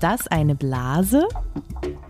[0.00, 1.28] Ist das eine Blase?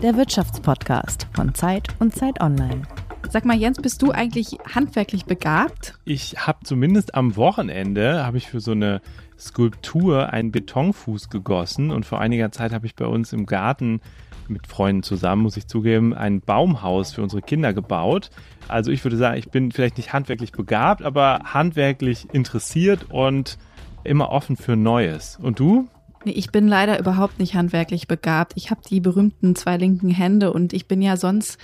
[0.00, 2.82] Der Wirtschaftspodcast von Zeit und Zeit Online.
[3.28, 5.98] Sag mal, Jens, bist du eigentlich handwerklich begabt?
[6.04, 9.00] Ich habe zumindest am Wochenende habe ich für so eine
[9.36, 14.00] Skulptur einen Betonfuß gegossen und vor einiger Zeit habe ich bei uns im Garten
[14.46, 18.30] mit Freunden zusammen, muss ich zugeben, ein Baumhaus für unsere Kinder gebaut.
[18.68, 23.58] Also ich würde sagen, ich bin vielleicht nicht handwerklich begabt, aber handwerklich interessiert und
[24.04, 25.40] immer offen für Neues.
[25.42, 25.88] Und du?
[26.24, 28.52] Nee, ich bin leider überhaupt nicht handwerklich begabt.
[28.56, 31.58] Ich habe die berühmten zwei linken Hände und ich bin ja sonst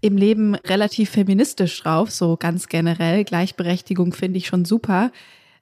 [0.00, 3.24] im Leben relativ feministisch drauf, so ganz generell.
[3.24, 5.10] Gleichberechtigung finde ich schon super.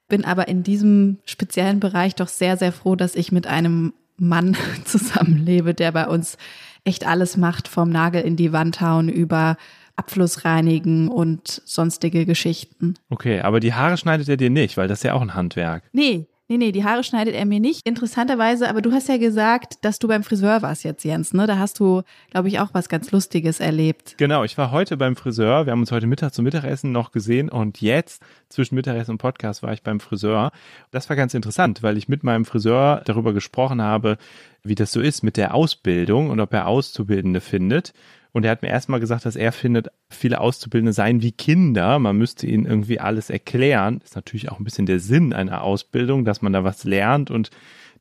[0.09, 4.57] Bin aber in diesem speziellen Bereich doch sehr, sehr froh, dass ich mit einem Mann
[4.85, 6.39] zusammenlebe, der bei uns
[6.85, 9.57] echt alles macht, vom Nagel in die Wand hauen über
[9.95, 12.95] Abfluss reinigen und sonstige Geschichten.
[13.11, 15.85] Okay, aber die Haare schneidet er dir nicht, weil das ist ja auch ein Handwerk.
[15.93, 17.81] Nee, Nee, nee, die Haare schneidet er mir nicht.
[17.87, 21.47] Interessanterweise, aber du hast ja gesagt, dass du beim Friseur warst jetzt, Jens, ne?
[21.47, 24.17] Da hast du, glaube ich, auch was ganz Lustiges erlebt.
[24.19, 25.65] Genau, ich war heute beim Friseur.
[25.65, 29.63] Wir haben uns heute Mittag zum Mittagessen noch gesehen und jetzt zwischen Mittagessen und Podcast
[29.63, 30.53] war ich beim Friseur.
[30.91, 34.19] Das war ganz interessant, weil ich mit meinem Friseur darüber gesprochen habe,
[34.63, 37.95] wie das so ist mit der Ausbildung und ob er Auszubildende findet.
[38.33, 41.99] Und er hat mir erstmal gesagt, dass er findet, viele Auszubildende seien wie Kinder.
[41.99, 44.01] Man müsste ihnen irgendwie alles erklären.
[44.03, 47.51] Ist natürlich auch ein bisschen der Sinn einer Ausbildung, dass man da was lernt und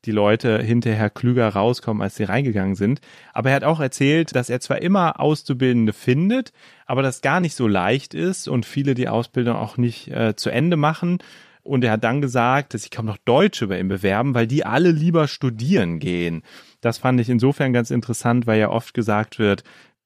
[0.04, 3.00] die Leute hinterher klüger rauskommen, als sie reingegangen sind.
[3.32, 6.52] Aber er hat auch erzählt, dass er zwar immer Auszubildende findet,
[6.86, 10.50] aber das gar nicht so leicht ist und viele die Ausbildung auch nicht äh, zu
[10.50, 11.18] Ende machen.
[11.62, 14.66] Und er hat dann gesagt, dass sich kaum noch Deutsche bei ihm bewerben, weil die
[14.66, 16.42] alle lieber studieren gehen.
[16.80, 19.62] Das fand ich insofern ganz interessant, weil ja oft gesagt wird,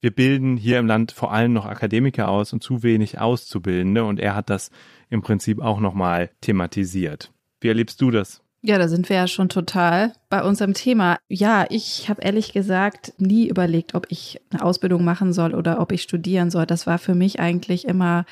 [0.06, 4.20] wir bilden hier im Land vor allem noch Akademiker aus und zu wenig Auszubildende und
[4.20, 4.70] er hat das
[5.10, 7.32] im Prinzip auch nochmal thematisiert.
[7.60, 8.40] Wie erlebst du das?
[8.62, 11.18] Ja, da sind wir ja schon total bei unserem Thema.
[11.26, 15.90] Ja, ich habe ehrlich gesagt nie überlegt, ob ich eine Ausbildung machen soll oder ob
[15.90, 16.66] ich studieren soll.
[16.66, 18.26] Das war für mich eigentlich immer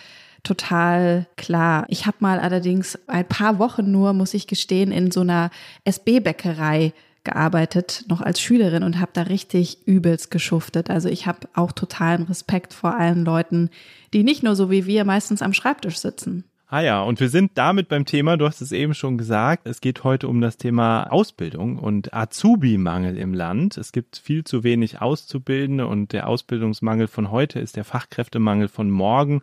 [0.45, 1.87] total klar.
[1.89, 5.51] Ich habe mal allerdings ein paar Wochen nur, muss ich gestehen, in so einer
[5.85, 6.93] SB-Bäckerei
[7.25, 10.91] gearbeitet, noch als Schülerin und habe da richtig übelst geschuftet.
[10.91, 13.71] Also ich habe auch totalen Respekt vor allen Leuten,
[14.13, 16.45] die nicht nur so wie wir meistens am Schreibtisch sitzen.
[16.67, 19.81] Ah ja, und wir sind damit beim Thema, du hast es eben schon gesagt, es
[19.81, 23.77] geht heute um das Thema Ausbildung und Azubi-Mangel im Land.
[23.77, 28.91] Es gibt viel zu wenig Auszubildende und der Ausbildungsmangel von heute ist der Fachkräftemangel von
[28.91, 29.43] morgen.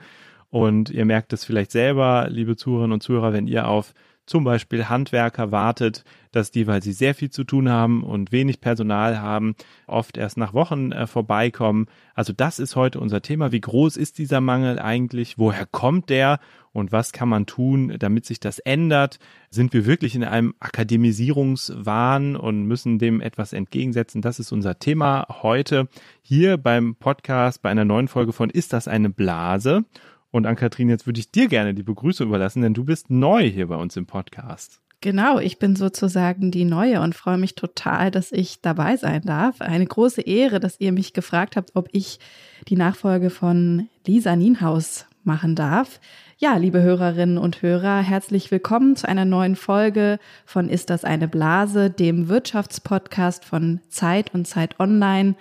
[0.50, 3.94] Und ihr merkt es vielleicht selber, liebe Zuhörerinnen und Zuhörer, wenn ihr auf
[4.32, 8.62] zum Beispiel Handwerker wartet, dass die, weil sie sehr viel zu tun haben und wenig
[8.62, 9.56] Personal haben,
[9.88, 11.88] oft erst nach Wochen äh, vorbeikommen.
[12.16, 13.52] Also das ist heute unser Thema.
[13.52, 15.38] Wie groß ist dieser Mangel eigentlich?
[15.38, 16.40] Woher kommt der?
[16.72, 19.20] Und was kann man tun, damit sich das ändert?
[19.50, 24.22] Sind wir wirklich in einem Akademisierungswahn und müssen dem etwas entgegensetzen?
[24.22, 25.90] Das ist unser Thema heute
[26.22, 29.84] hier beim Podcast bei einer neuen Folge von Ist das eine Blase?
[30.32, 33.44] Und an Kathrin, jetzt würde ich dir gerne die Begrüßung überlassen, denn du bist neu
[33.50, 34.80] hier bei uns im Podcast.
[35.02, 39.60] Genau, ich bin sozusagen die Neue und freue mich total, dass ich dabei sein darf.
[39.60, 42.20] Eine große Ehre, dass ihr mich gefragt habt, ob ich
[42.68, 46.00] die Nachfolge von Lisa Nienhaus machen darf.
[46.38, 51.28] Ja, liebe Hörerinnen und Hörer, herzlich willkommen zu einer neuen Folge von Ist das eine
[51.28, 55.36] Blase, dem Wirtschaftspodcast von Zeit und Zeit Online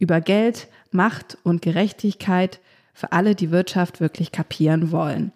[0.00, 2.60] über Geld, Macht und Gerechtigkeit
[2.94, 5.32] für alle, die Wirtschaft wirklich kapieren wollen.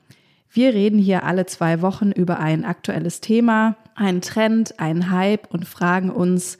[0.50, 5.68] Wir reden hier alle zwei Wochen über ein aktuelles Thema, einen Trend, einen Hype und
[5.68, 6.56] fragen uns,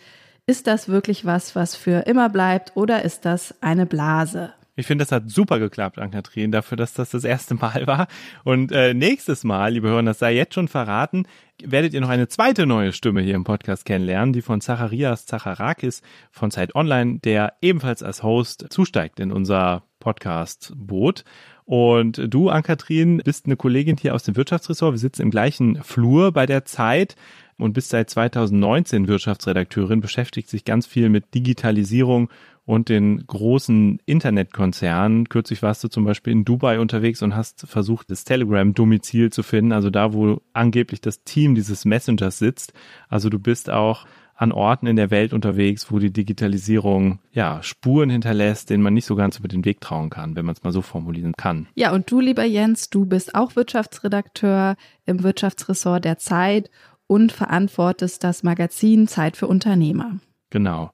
[0.47, 4.53] ist das wirklich was, was für immer bleibt oder ist das eine Blase?
[4.79, 8.07] Ich finde, das hat super geklappt, Ann-Kathrin, dafür, dass das das erste Mal war.
[8.45, 11.27] Und äh, nächstes Mal, liebe Hörer, das sei jetzt schon verraten,
[11.61, 16.03] werdet ihr noch eine zweite neue Stimme hier im Podcast kennenlernen, die von Zacharias Zacharakis
[16.31, 21.25] von Zeit Online, der ebenfalls als Host zusteigt in unser Podcast-Boot.
[21.65, 24.93] Und du, Ann-Kathrin, bist eine Kollegin hier aus dem Wirtschaftsressort.
[24.95, 27.17] Wir sitzen im gleichen Flur bei der Zeit
[27.59, 32.31] und bist seit 2019 Wirtschaftsredakteurin, beschäftigt sich ganz viel mit Digitalisierung
[32.69, 35.31] und den großen Internetkonzernen.
[35.31, 39.73] Kürzlich warst du zum Beispiel in Dubai unterwegs und hast versucht, das Telegram-Domizil zu finden,
[39.73, 42.75] also da, wo angeblich das Team dieses Messengers sitzt.
[43.09, 44.05] Also du bist auch
[44.35, 49.07] an Orten in der Welt unterwegs, wo die Digitalisierung ja Spuren hinterlässt, denen man nicht
[49.07, 51.69] so ganz über den Weg trauen kann, wenn man es mal so formulieren kann.
[51.75, 54.77] Ja, und du, lieber Jens, du bist auch Wirtschaftsredakteur
[55.07, 56.71] im Wirtschaftsressort der Zeit
[57.07, 60.19] und verantwortest das Magazin Zeit für Unternehmer.
[60.51, 60.91] Genau.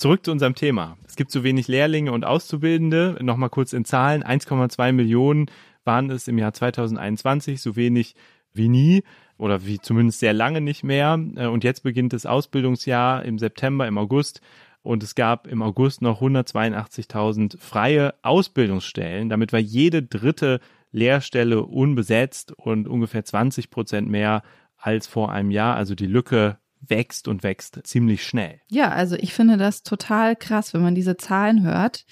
[0.00, 0.96] Zurück zu unserem Thema.
[1.06, 3.18] Es gibt zu wenig Lehrlinge und Auszubildende.
[3.20, 4.24] Nochmal kurz in Zahlen.
[4.24, 5.50] 1,2 Millionen
[5.84, 8.14] waren es im Jahr 2021, so wenig
[8.54, 9.02] wie nie
[9.36, 11.22] oder wie zumindest sehr lange nicht mehr.
[11.36, 14.40] Äh, und jetzt beginnt das Ausbildungsjahr im September, im August.
[14.80, 19.28] und es gab im August noch 182.000 freie Ausbildungsstellen.
[19.28, 20.60] Damit war jede dritte
[20.92, 24.40] Lehrstelle unbesetzt und ungefähr 20 Prozent mehr
[24.78, 25.76] als vor einem Jahr.
[25.76, 28.60] Also die Lücke wächst und wächst ziemlich schnell.
[28.68, 32.06] Ja, also ich finde das total krass, wenn man diese Zahlen hört.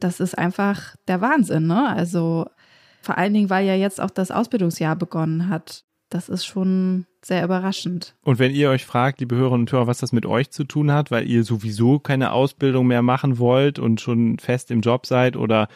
[0.00, 1.88] Das ist einfach der Wahnsinn, ne?
[1.88, 2.46] Also
[3.02, 5.84] vor allen Dingen, weil ja jetzt auch das Ausbildungsjahr begonnen hat.
[6.08, 8.14] Das ist schon sehr überraschend.
[8.22, 10.92] Und wenn ihr euch fragt, liebe Hörerinnen und Hörer, was das mit euch zu tun
[10.92, 15.36] hat, weil ihr sowieso keine Ausbildung mehr machen wollt und schon fest im Job seid
[15.36, 15.68] oder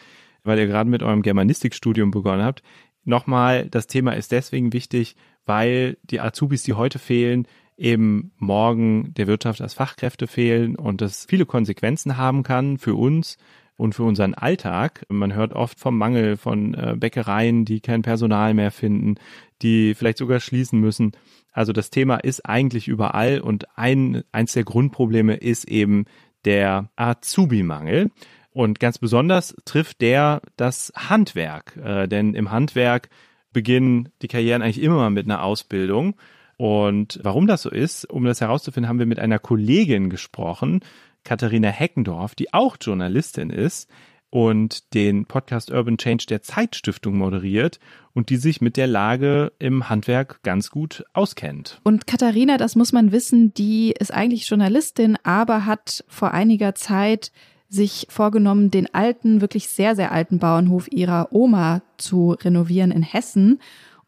[0.43, 2.63] weil ihr gerade mit eurem Germanistikstudium begonnen habt,
[3.03, 5.15] nochmal, das Thema ist deswegen wichtig,
[5.45, 7.47] weil die Azubis, die heute fehlen,
[7.79, 13.37] eben morgen der Wirtschaft als Fachkräfte fehlen und das viele Konsequenzen haben kann für uns
[13.77, 15.05] und für unseren Alltag.
[15.07, 19.15] Man hört oft vom Mangel von äh, Bäckereien, die kein Personal mehr finden,
[19.61, 21.13] die vielleicht sogar schließen müssen.
[21.53, 26.05] Also das Thema ist eigentlich überall und ein, eins der Grundprobleme ist eben
[26.43, 28.11] der Azubi-Mangel.
[28.51, 33.09] Und ganz besonders trifft der das Handwerk, äh, denn im Handwerk
[33.53, 36.15] beginnen die Karrieren eigentlich immer mit einer Ausbildung.
[36.59, 40.81] Und warum das so ist, um das herauszufinden, haben wir mit einer Kollegin gesprochen,
[41.23, 43.89] Katharina Heckendorf, die auch Journalistin ist
[44.29, 47.79] und den Podcast Urban Change der Zeitstiftung moderiert
[48.11, 51.79] und die sich mit der Lage im Handwerk ganz gut auskennt.
[51.85, 57.31] Und Katharina, das muss man wissen, die ist eigentlich Journalistin, aber hat vor einiger Zeit
[57.69, 63.61] sich vorgenommen, den alten, wirklich sehr, sehr alten Bauernhof ihrer Oma zu renovieren in Hessen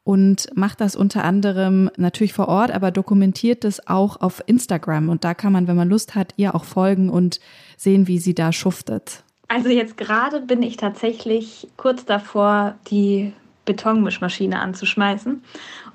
[0.03, 5.09] und macht das unter anderem natürlich vor Ort, aber dokumentiert es auch auf Instagram.
[5.09, 7.39] Und da kann man, wenn man Lust hat, ihr auch folgen und
[7.77, 9.23] sehen, wie sie da schuftet.
[9.47, 13.33] Also jetzt gerade bin ich tatsächlich kurz davor, die
[13.65, 15.43] Betonmischmaschine anzuschmeißen,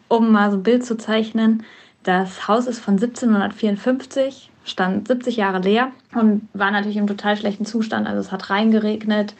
[0.08, 1.64] um mal so ein Bild zu zeichnen.
[2.02, 7.64] Das Haus ist von 1754, stand 70 Jahre leer und war natürlich im total schlechten
[7.64, 8.06] Zustand.
[8.06, 9.34] Also es hat reingeregnet,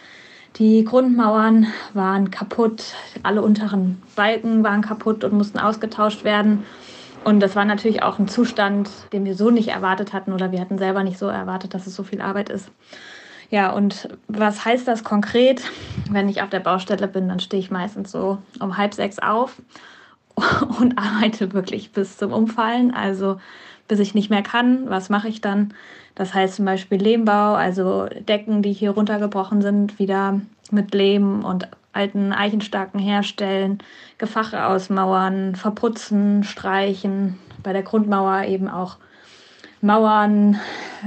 [0.59, 6.65] die Grundmauern waren kaputt, alle unteren Balken waren kaputt und mussten ausgetauscht werden.
[7.25, 10.61] Und das war natürlich auch ein Zustand, den wir so nicht erwartet hatten oder wir
[10.61, 12.71] hatten selber nicht so erwartet, dass es so viel Arbeit ist.
[13.51, 15.63] Ja, und was heißt das konkret?
[16.11, 19.61] Wenn ich auf der Baustelle bin, dann stehe ich meistens so um halb sechs auf
[20.81, 22.95] und arbeite wirklich bis zum Umfallen.
[22.95, 23.39] Also
[23.89, 24.89] bis ich nicht mehr kann.
[24.89, 25.75] Was mache ich dann?
[26.15, 30.41] Das heißt zum Beispiel Lehmbau, also Decken, die hier runtergebrochen sind, wieder
[30.71, 33.79] mit Lehm und alten Eichenstarken herstellen,
[34.19, 38.97] Gefache ausmauern, verputzen, streichen, bei der Grundmauer eben auch
[39.81, 40.59] Mauern,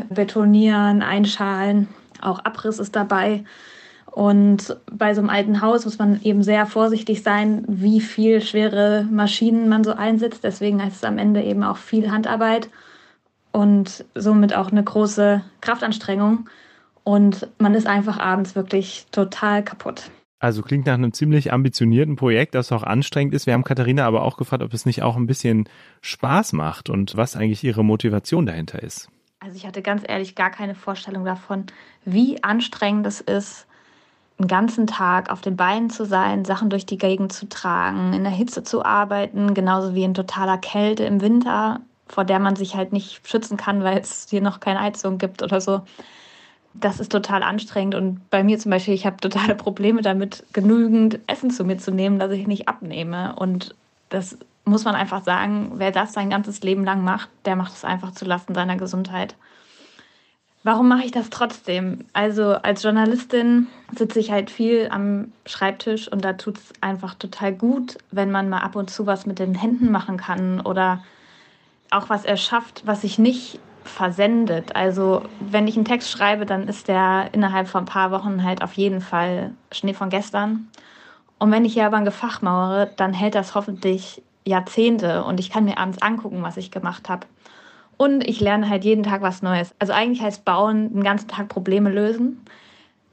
[0.10, 1.88] betonieren, einschalen,
[2.22, 3.44] auch Abriss ist dabei.
[4.20, 9.08] Und bei so einem alten Haus muss man eben sehr vorsichtig sein, wie viel schwere
[9.10, 10.44] Maschinen man so einsetzt.
[10.44, 12.70] Deswegen heißt es am Ende eben auch viel Handarbeit
[13.54, 16.50] und somit auch eine große Kraftanstrengung.
[17.06, 20.12] Und man ist einfach abends wirklich total kaputt.
[20.40, 23.46] Also klingt nach einem ziemlich ambitionierten Projekt, das auch anstrengend ist.
[23.46, 25.70] Wir haben Katharina aber auch gefragt, ob es nicht auch ein bisschen
[26.02, 29.08] Spaß macht und was eigentlich ihre Motivation dahinter ist.
[29.40, 31.68] Also ich hatte ganz ehrlich gar keine Vorstellung davon,
[32.04, 33.66] wie anstrengend es ist,
[34.40, 38.24] einen ganzen Tag auf den Beinen zu sein, Sachen durch die Gegend zu tragen, in
[38.24, 42.76] der Hitze zu arbeiten, genauso wie in totaler Kälte im Winter, vor der man sich
[42.76, 45.82] halt nicht schützen kann, weil es hier noch keine Heizung gibt oder so.
[46.74, 51.20] Das ist total anstrengend und bei mir zum Beispiel, ich habe totale Probleme damit, genügend
[51.28, 53.36] Essen zu mir zu nehmen, dass ich nicht abnehme.
[53.36, 53.76] Und
[54.10, 57.84] das muss man einfach sagen, wer das sein ganzes Leben lang macht, der macht es
[57.84, 59.36] einfach zu Lasten seiner Gesundheit.
[60.64, 62.06] Warum mache ich das trotzdem?
[62.12, 67.54] Also als Journalistin sitze ich halt viel am Schreibtisch und da tut es einfach total
[67.54, 71.02] gut, wenn man mal ab und zu was mit den Händen machen kann oder
[71.92, 74.76] auch was erschafft, was sich nicht versendet.
[74.76, 78.62] Also wenn ich einen Text schreibe, dann ist der innerhalb von ein paar Wochen halt
[78.62, 80.68] auf jeden Fall Schnee von gestern.
[81.40, 85.50] Und wenn ich hier aber ein Gefach mauere, dann hält das hoffentlich Jahrzehnte und ich
[85.50, 87.26] kann mir abends angucken, was ich gemacht habe.
[88.02, 89.76] Und ich lerne halt jeden Tag was Neues.
[89.78, 92.40] Also eigentlich heißt Bauen den ganzen Tag Probleme lösen.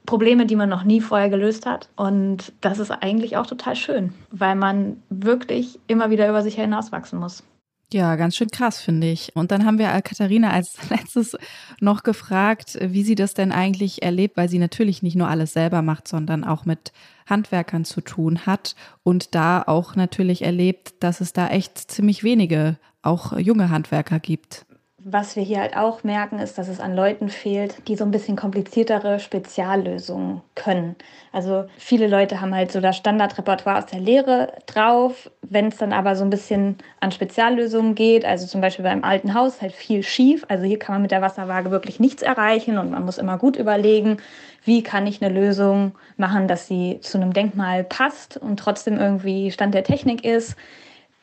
[0.05, 1.89] Probleme, die man noch nie vorher gelöst hat.
[1.97, 7.19] Und das ist eigentlich auch total schön, weil man wirklich immer wieder über sich hinauswachsen
[7.19, 7.43] muss.
[7.91, 9.35] Ja, ganz schön krass, finde ich.
[9.35, 11.37] Und dann haben wir Katharina als letztes
[11.81, 15.81] noch gefragt, wie sie das denn eigentlich erlebt, weil sie natürlich nicht nur alles selber
[15.81, 16.93] macht, sondern auch mit
[17.25, 22.77] Handwerkern zu tun hat und da auch natürlich erlebt, dass es da echt ziemlich wenige,
[23.01, 24.65] auch junge Handwerker gibt
[25.09, 28.11] was wir hier halt auch merken, ist, dass es an Leuten fehlt, die so ein
[28.11, 30.97] bisschen kompliziertere Speziallösungen können.
[31.31, 35.31] Also viele Leute haben halt so das Standardrepertoire aus der Lehre drauf.
[35.41, 39.33] Wenn es dann aber so ein bisschen an Speziallösungen geht, also zum Beispiel beim alten
[39.33, 40.43] Haus halt viel schief.
[40.49, 43.55] Also hier kann man mit der Wasserwaage wirklich nichts erreichen und man muss immer gut
[43.55, 44.17] überlegen,
[44.65, 49.51] wie kann ich eine Lösung machen, dass sie zu einem Denkmal passt und trotzdem irgendwie
[49.51, 50.57] Stand der Technik ist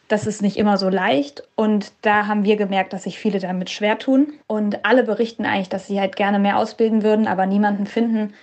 [0.08, 1.42] das ist nicht immer so leicht.
[1.56, 4.32] Und da haben wir gemerkt, dass sich viele damit schwer tun.
[4.46, 8.34] Und alle berichten eigentlich, dass sie halt gerne mehr ausbilden würden, aber niemanden finden,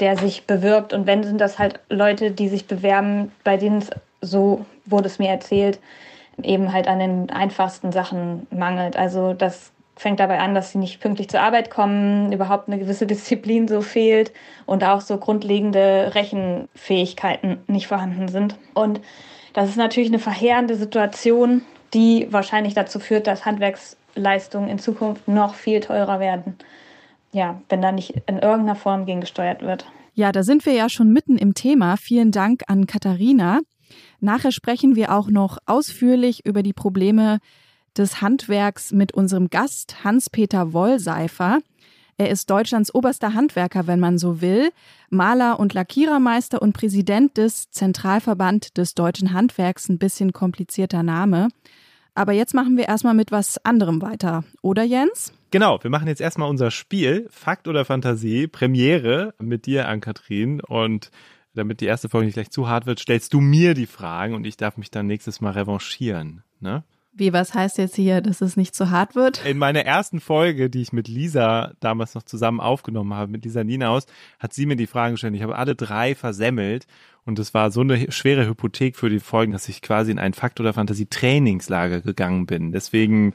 [0.00, 0.92] der sich bewirbt.
[0.92, 5.18] Und wenn sind das halt Leute, die sich bewerben, bei denen es, so wurde es
[5.18, 5.78] mir erzählt,
[6.42, 8.96] eben halt an den einfachsten Sachen mangelt.
[8.96, 13.06] Also das fängt dabei an, dass sie nicht pünktlich zur Arbeit kommen, überhaupt eine gewisse
[13.06, 14.32] Disziplin so fehlt
[14.66, 18.56] und auch so grundlegende Rechenfähigkeiten nicht vorhanden sind.
[18.74, 19.00] Und
[19.56, 21.62] das ist natürlich eine verheerende Situation,
[21.94, 26.56] die wahrscheinlich dazu führt, dass Handwerksleistungen in Zukunft noch viel teurer werden.
[27.32, 29.86] Ja, wenn da nicht in irgendeiner Form gegengesteuert wird.
[30.12, 31.96] Ja, da sind wir ja schon mitten im Thema.
[31.96, 33.60] Vielen Dank an Katharina.
[34.20, 37.38] Nachher sprechen wir auch noch ausführlich über die Probleme
[37.96, 41.60] des Handwerks mit unserem Gast Hans-Peter Wollseifer.
[42.18, 44.70] Er ist Deutschlands oberster Handwerker, wenn man so will,
[45.10, 51.48] Maler und Lackierermeister und Präsident des Zentralverband des deutschen Handwerks, ein bisschen komplizierter Name.
[52.14, 55.34] Aber jetzt machen wir erstmal mit was anderem weiter, oder Jens?
[55.50, 60.62] Genau, wir machen jetzt erstmal unser Spiel, Fakt oder Fantasie, Premiere mit dir, Ann-Kathrin.
[60.62, 61.10] Und
[61.52, 64.46] damit die erste Folge nicht gleich zu hart wird, stellst du mir die Fragen und
[64.46, 66.42] ich darf mich dann nächstes Mal revanchieren.
[66.60, 66.82] Ne?
[67.18, 69.42] Wie, was heißt jetzt hier, dass es nicht zu hart wird?
[69.46, 73.64] In meiner ersten Folge, die ich mit Lisa damals noch zusammen aufgenommen habe, mit Lisa
[73.64, 74.04] Ninaus,
[74.38, 75.34] hat sie mir die Fragen gestellt.
[75.34, 76.86] Ich habe alle drei versemmelt
[77.24, 80.34] und es war so eine schwere Hypothek für die Folgen, dass ich quasi in ein
[80.34, 82.72] Fakt- oder Fantasie-Trainingslager gegangen bin.
[82.72, 83.32] Deswegen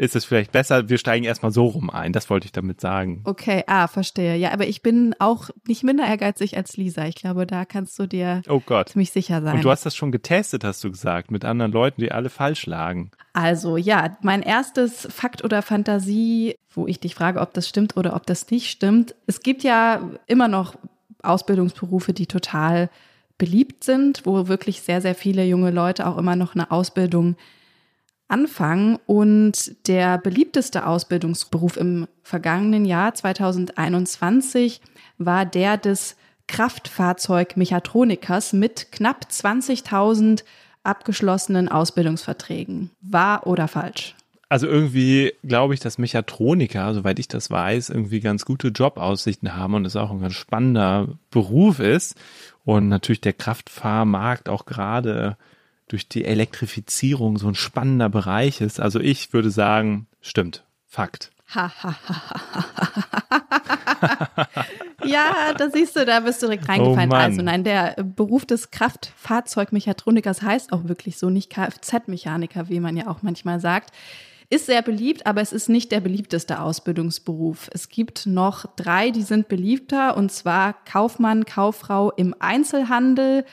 [0.00, 2.14] ist es vielleicht besser, wir steigen erstmal so rum ein.
[2.14, 3.20] Das wollte ich damit sagen.
[3.24, 4.34] Okay, ah, verstehe.
[4.36, 7.04] Ja, aber ich bin auch nicht minder ehrgeizig als Lisa.
[7.04, 8.88] Ich glaube, da kannst du dir oh Gott.
[8.88, 9.56] ziemlich sicher sein.
[9.56, 12.64] Und du hast das schon getestet, hast du gesagt, mit anderen Leuten, die alle falsch
[12.64, 13.10] lagen.
[13.34, 18.16] Also ja, mein erstes Fakt oder Fantasie, wo ich dich frage, ob das stimmt oder
[18.16, 19.14] ob das nicht stimmt.
[19.26, 20.76] Es gibt ja immer noch
[21.22, 22.88] Ausbildungsberufe, die total
[23.36, 27.36] beliebt sind, wo wirklich sehr, sehr viele junge Leute auch immer noch eine Ausbildung
[28.30, 28.98] anfangen.
[29.06, 34.80] Und der beliebteste Ausbildungsberuf im vergangenen Jahr 2021
[35.18, 40.44] war der des Kraftfahrzeugmechatronikers mit knapp 20.000
[40.82, 42.90] abgeschlossenen Ausbildungsverträgen.
[43.00, 44.14] Wahr oder falsch?
[44.48, 49.74] Also irgendwie glaube ich, dass Mechatroniker, soweit ich das weiß, irgendwie ganz gute Jobaussichten haben
[49.74, 52.16] und es auch ein ganz spannender Beruf ist.
[52.64, 55.36] Und natürlich der Kraftfahrmarkt auch gerade
[55.90, 58.80] durch die Elektrifizierung so ein spannender Bereich ist.
[58.80, 60.64] Also ich würde sagen, stimmt.
[60.86, 61.32] Fakt.
[65.04, 67.10] ja, da siehst du, da bist du direkt reingefallen.
[67.10, 72.96] Oh also nein, der Beruf des Kraftfahrzeugmechatronikers heißt auch wirklich so, nicht Kfz-Mechaniker, wie man
[72.96, 73.90] ja auch manchmal sagt.
[74.48, 77.68] Ist sehr beliebt, aber es ist nicht der beliebteste Ausbildungsberuf.
[77.72, 83.44] Es gibt noch drei, die sind beliebter, und zwar Kaufmann, Kauffrau im Einzelhandel,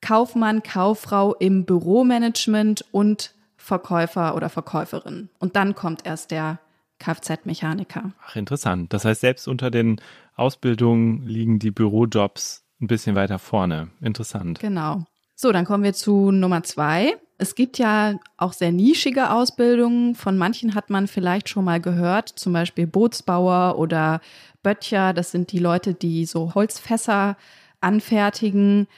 [0.00, 5.28] Kaufmann, Kauffrau im Büromanagement und Verkäufer oder Verkäuferin.
[5.38, 6.58] Und dann kommt erst der
[6.98, 8.12] Kfz-Mechaniker.
[8.26, 8.92] Ach, interessant.
[8.92, 10.00] Das heißt, selbst unter den
[10.36, 13.88] Ausbildungen liegen die Bürojobs ein bisschen weiter vorne.
[14.00, 14.58] Interessant.
[14.60, 15.04] Genau.
[15.34, 17.16] So, dann kommen wir zu Nummer zwei.
[17.38, 20.16] Es gibt ja auch sehr nischige Ausbildungen.
[20.16, 24.20] Von manchen hat man vielleicht schon mal gehört, zum Beispiel Bootsbauer oder
[24.64, 25.12] Böttcher.
[25.12, 27.36] Das sind die Leute, die so Holzfässer
[27.80, 28.88] anfertigen.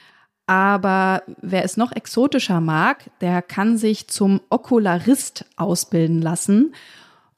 [0.47, 6.73] Aber wer es noch exotischer mag, der kann sich zum Okularist ausbilden lassen.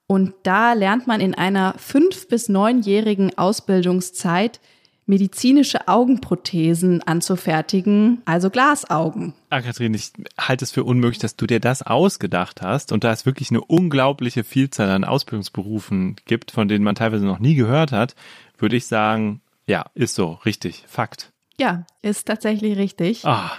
[0.07, 4.59] Und da lernt man in einer fünf- bis neunjährigen Ausbildungszeit
[5.05, 9.33] medizinische Augenprothesen anzufertigen, also Glasaugen.
[9.49, 13.11] Ah, Kathrin, ich halte es für unmöglich, dass du dir das ausgedacht hast und da
[13.11, 17.91] es wirklich eine unglaubliche Vielzahl an Ausbildungsberufen gibt, von denen man teilweise noch nie gehört
[17.91, 18.15] hat,
[18.57, 21.32] würde ich sagen, ja, ist so, richtig, Fakt.
[21.59, 23.25] Ja, ist tatsächlich richtig.
[23.25, 23.51] Ah.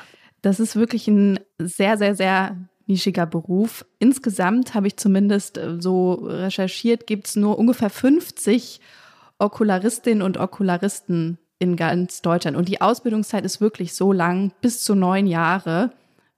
[0.42, 3.84] Das ist wirklich ein sehr, sehr, sehr nischiger Beruf.
[3.98, 8.80] Insgesamt habe ich zumindest äh, so recherchiert, gibt es nur ungefähr 50
[9.38, 12.56] Okularistinnen und Okularisten in ganz Deutschland.
[12.56, 15.90] Und die Ausbildungszeit ist wirklich so lang, bis zu neun Jahre,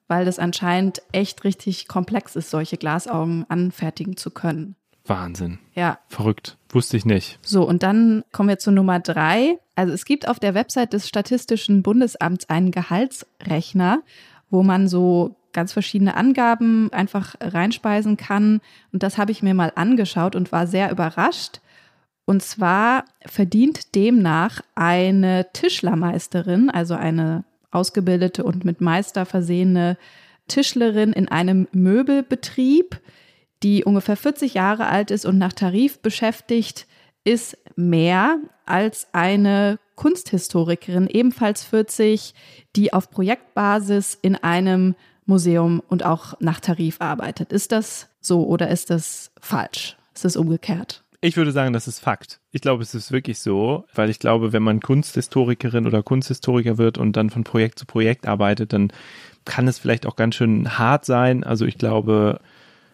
[0.09, 4.77] weil das anscheinend echt richtig komplex ist, solche Glasaugen anfertigen zu können.
[5.09, 5.59] Wahnsinn.
[5.75, 5.99] Ja.
[6.09, 6.57] Verrückt.
[6.71, 7.39] Wusste ich nicht.
[7.43, 9.59] So, und dann kommen wir zu Nummer drei.
[9.75, 14.03] Also es gibt auf der Website des Statistischen Bundesamts einen Gehaltsrechner,
[14.51, 18.61] wo man so ganz verschiedene Angaben einfach reinspeisen kann.
[18.93, 21.61] Und das habe ich mir mal angeschaut und war sehr überrascht.
[22.27, 29.97] Und zwar verdient demnach eine Tischlermeisterin, also eine ausgebildete und mit Meister versehene
[30.49, 33.01] Tischlerin in einem Möbelbetrieb,
[33.63, 36.87] die ungefähr 40 Jahre alt ist und nach Tarif beschäftigt,
[37.25, 42.35] ist mehr als eine Kunsthistorikerin, ebenfalls 40,
[42.77, 44.95] die auf Projektbasis in einem
[45.25, 47.53] Museum und auch nach Tarif arbeitet.
[47.53, 49.97] Ist das so oder ist das falsch?
[50.15, 51.03] Ist das umgekehrt?
[51.21, 52.41] Ich würde sagen, das ist Fakt.
[52.53, 56.99] Ich glaube, es ist wirklich so, weil ich glaube, wenn man Kunsthistorikerin oder Kunsthistoriker wird
[56.99, 58.93] und dann von Projekt zu Projekt arbeitet, dann
[59.45, 61.43] kann es vielleicht auch ganz schön hart sein.
[61.43, 62.41] Also ich glaube,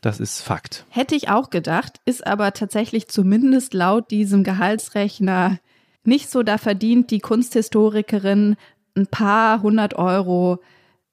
[0.02, 0.84] das ist Fakt.
[0.90, 5.58] Hätte ich auch gedacht, ist aber tatsächlich zumindest laut diesem Gehaltsrechner
[6.04, 6.42] nicht so.
[6.42, 8.56] Da verdient die Kunsthistorikerin
[8.96, 10.60] ein paar hundert Euro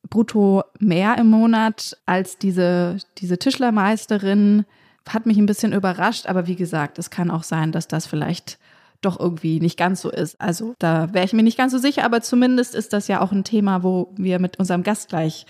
[0.09, 4.65] brutto mehr im Monat als diese, diese Tischlermeisterin.
[5.07, 8.57] Hat mich ein bisschen überrascht, aber wie gesagt, es kann auch sein, dass das vielleicht
[9.01, 10.39] doch irgendwie nicht ganz so ist.
[10.41, 13.31] Also da wäre ich mir nicht ganz so sicher, aber zumindest ist das ja auch
[13.31, 15.45] ein Thema, wo wir mit unserem Gast gleich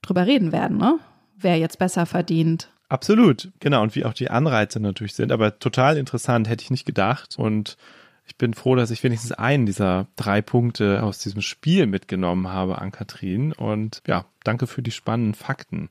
[0.00, 0.98] drüber reden werden, ne?
[1.36, 2.70] Wer jetzt besser verdient.
[2.94, 3.82] Absolut, genau.
[3.82, 5.32] Und wie auch die Anreize natürlich sind.
[5.32, 7.36] Aber total interessant, hätte ich nicht gedacht.
[7.36, 7.76] Und
[8.24, 12.78] ich bin froh, dass ich wenigstens einen dieser drei Punkte aus diesem Spiel mitgenommen habe
[12.78, 13.52] an Kathrin.
[13.52, 15.88] Und ja, danke für die spannenden Fakten.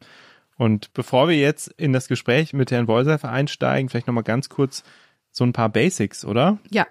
[0.58, 4.86] Und bevor wir jetzt in das Gespräch mit Herrn Wolseifer einsteigen, vielleicht nochmal ganz kurz
[5.30, 6.60] so ein paar Basics, oder?
[6.72, 6.88] Ja.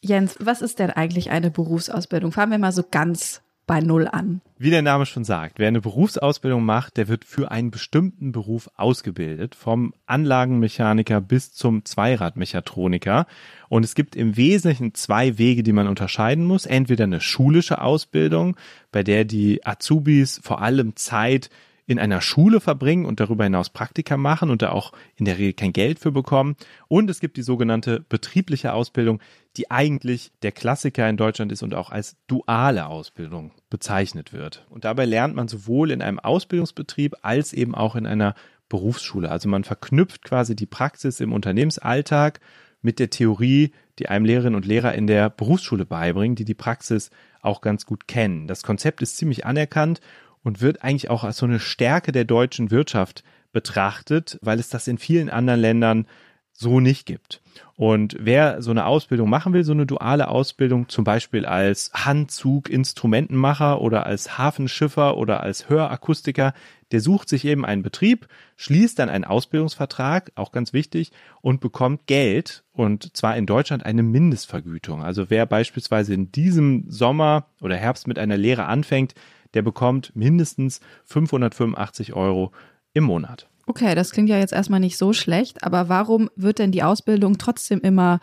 [0.00, 2.30] Jens, was ist denn eigentlich eine Berufsausbildung?
[2.30, 4.40] Fangen wir mal so ganz bei Null an.
[4.58, 8.70] Wie der Name schon sagt, wer eine Berufsausbildung macht, der wird für einen bestimmten Beruf
[8.76, 13.26] ausgebildet, vom Anlagenmechaniker bis zum Zweiradmechatroniker.
[13.68, 16.64] Und es gibt im Wesentlichen zwei Wege, die man unterscheiden muss.
[16.64, 18.56] Entweder eine schulische Ausbildung,
[18.92, 21.50] bei der die Azubis vor allem Zeit
[21.86, 25.52] in einer Schule verbringen und darüber hinaus Praktika machen und da auch in der Regel
[25.52, 26.56] kein Geld für bekommen.
[26.88, 29.20] Und es gibt die sogenannte betriebliche Ausbildung,
[29.56, 34.66] die eigentlich der Klassiker in Deutschland ist und auch als duale Ausbildung bezeichnet wird.
[34.68, 38.34] Und dabei lernt man sowohl in einem Ausbildungsbetrieb als eben auch in einer
[38.68, 39.30] Berufsschule.
[39.30, 42.40] Also man verknüpft quasi die Praxis im Unternehmensalltag
[42.82, 47.10] mit der Theorie, die einem Lehrerinnen und Lehrer in der Berufsschule beibringen, die die Praxis
[47.40, 48.48] auch ganz gut kennen.
[48.48, 50.00] Das Konzept ist ziemlich anerkannt
[50.46, 54.86] und wird eigentlich auch als so eine Stärke der deutschen Wirtschaft betrachtet, weil es das
[54.86, 56.06] in vielen anderen Ländern
[56.52, 57.42] so nicht gibt.
[57.74, 63.80] Und wer so eine Ausbildung machen will, so eine duale Ausbildung, zum Beispiel als Handzug-Instrumentenmacher
[63.80, 66.54] oder als Hafenschiffer oder als Hörakustiker,
[66.92, 72.06] der sucht sich eben einen Betrieb, schließt dann einen Ausbildungsvertrag, auch ganz wichtig, und bekommt
[72.06, 75.02] Geld und zwar in Deutschland eine Mindestvergütung.
[75.02, 79.14] Also wer beispielsweise in diesem Sommer oder Herbst mit einer Lehre anfängt,
[79.56, 82.52] der bekommt mindestens 585 Euro
[82.92, 83.48] im Monat.
[83.66, 87.38] Okay, das klingt ja jetzt erstmal nicht so schlecht, aber warum wird denn die Ausbildung
[87.38, 88.20] trotzdem immer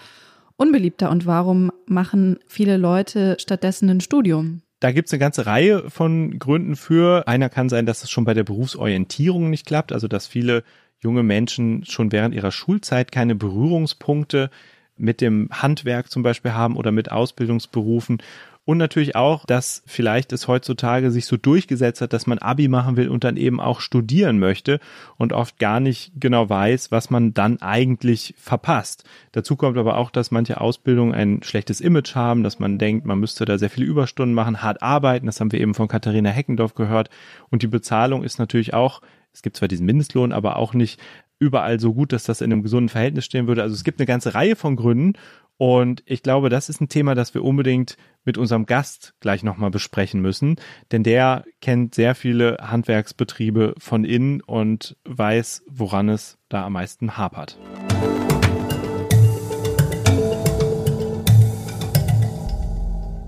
[0.56, 4.62] unbeliebter und warum machen viele Leute stattdessen ein Studium?
[4.80, 7.28] Da gibt es eine ganze Reihe von Gründen für.
[7.28, 10.64] Einer kann sein, dass es schon bei der Berufsorientierung nicht klappt, also dass viele
[11.00, 14.50] junge Menschen schon während ihrer Schulzeit keine Berührungspunkte
[14.96, 18.22] mit dem Handwerk zum Beispiel haben oder mit Ausbildungsberufen
[18.66, 22.96] und natürlich auch, dass vielleicht es heutzutage sich so durchgesetzt hat, dass man Abi machen
[22.96, 24.80] will und dann eben auch studieren möchte
[25.18, 29.04] und oft gar nicht genau weiß, was man dann eigentlich verpasst.
[29.34, 33.20] Dazu kommt aber auch, dass manche Ausbildungen ein schlechtes Image haben, dass man denkt, man
[33.20, 35.26] müsste da sehr viele Überstunden machen, hart arbeiten.
[35.26, 37.10] Das haben wir eben von Katharina Heckendorf gehört.
[37.50, 39.02] Und die Bezahlung ist natürlich auch
[39.34, 41.00] es gibt zwar diesen Mindestlohn, aber auch nicht
[41.40, 43.64] überall so gut, dass das in einem gesunden Verhältnis stehen würde.
[43.64, 45.14] Also es gibt eine ganze Reihe von Gründen
[45.58, 49.70] und ich glaube, das ist ein Thema, das wir unbedingt mit unserem Gast gleich nochmal
[49.70, 50.56] besprechen müssen,
[50.92, 57.18] denn der kennt sehr viele Handwerksbetriebe von innen und weiß, woran es da am meisten
[57.18, 57.58] hapert.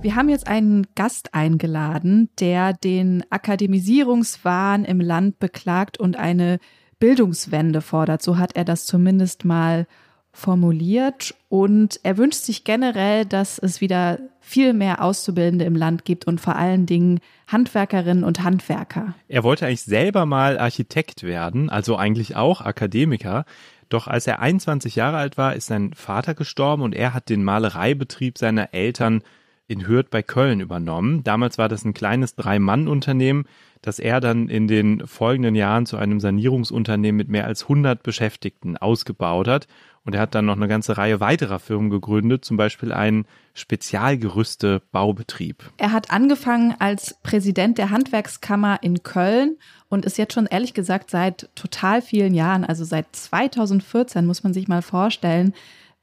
[0.02, 6.60] Wir haben jetzt einen Gast eingeladen, der den Akademisierungswahn im Land beklagt und eine
[7.00, 8.22] Bildungswende fordert.
[8.22, 9.88] So hat er das zumindest mal
[10.36, 16.28] formuliert und er wünscht sich generell, dass es wieder viel mehr Auszubildende im Land gibt
[16.28, 19.16] und vor allen Dingen Handwerkerinnen und Handwerker.
[19.28, 23.46] Er wollte eigentlich selber mal Architekt werden, also eigentlich auch Akademiker.
[23.90, 27.44] Doch als er 21 Jahre alt war, ist sein Vater gestorben und er hat den
[27.44, 29.22] Malereibetrieb seiner Eltern
[29.68, 31.24] in Hürth bei Köln übernommen.
[31.24, 33.46] Damals war das ein kleines Drei-Mann-Unternehmen,
[33.82, 38.78] das er dann in den folgenden Jahren zu einem Sanierungsunternehmen mit mehr als 100 Beschäftigten
[38.78, 39.68] ausgebaut hat.
[40.06, 44.82] Und er hat dann noch eine ganze Reihe weiterer Firmen gegründet, zum Beispiel einen Spezialgerüste
[44.92, 45.64] Baubetrieb.
[45.78, 49.58] Er hat angefangen als Präsident der Handwerkskammer in Köln
[49.90, 54.54] und ist jetzt schon ehrlich gesagt seit total vielen Jahren, also seit 2014 muss man
[54.54, 55.54] sich mal vorstellen,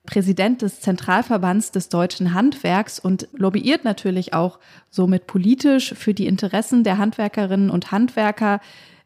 [0.05, 4.59] Präsident des Zentralverbands des deutschen Handwerks und lobbyiert natürlich auch
[4.91, 8.61] somit politisch für die Interessen der Handwerkerinnen und Handwerker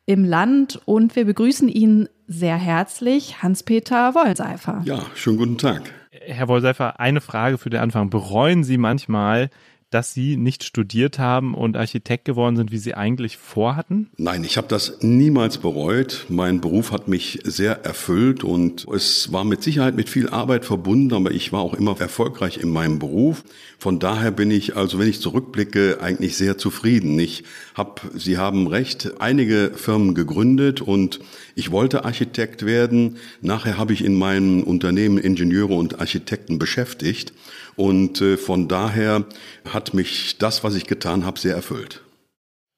[0.06, 0.80] im Land.
[0.86, 4.82] Und wir begrüßen ihn sehr herzlich, Hans-Peter Wollseifer.
[4.84, 5.92] Ja, schönen guten Tag.
[6.10, 8.10] Herr Wollseifer, eine Frage für den Anfang.
[8.10, 9.50] Bereuen Sie manchmal,
[9.90, 14.10] dass Sie nicht studiert haben und Architekt geworden sind, wie Sie eigentlich vorhatten?
[14.16, 16.26] Nein, ich habe das niemals bereut.
[16.28, 21.14] Mein Beruf hat mich sehr erfüllt und es war mit Sicherheit mit viel Arbeit verbunden,
[21.14, 23.44] aber ich war auch immer erfolgreich in meinem Beruf.
[23.78, 27.16] Von daher bin ich, also wenn ich zurückblicke, eigentlich sehr zufrieden.
[27.18, 31.20] Ich habe, Sie haben recht, einige Firmen gegründet und
[31.56, 33.16] ich wollte Architekt werden.
[33.40, 37.32] Nachher habe ich in meinem Unternehmen Ingenieure und Architekten beschäftigt
[37.74, 39.24] und äh, von daher
[39.68, 42.02] hat mich das, was ich getan habe, sehr erfüllt.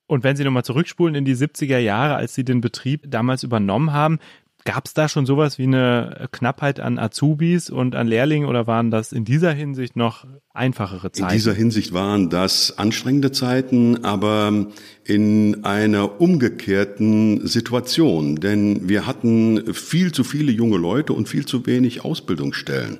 [0.07, 3.93] Und wenn Sie nochmal zurückspulen in die 70er Jahre, als Sie den Betrieb damals übernommen
[3.93, 4.21] haben,
[4.69, 8.91] Gab es da schon sowas wie eine Knappheit an Azubis und an Lehrlingen oder waren
[8.91, 11.31] das in dieser Hinsicht noch einfachere Zeiten?
[11.31, 14.67] In dieser Hinsicht waren das anstrengende Zeiten, aber
[15.05, 21.65] in einer umgekehrten Situation, denn wir hatten viel zu viele junge Leute und viel zu
[21.65, 22.99] wenig Ausbildungsstellen.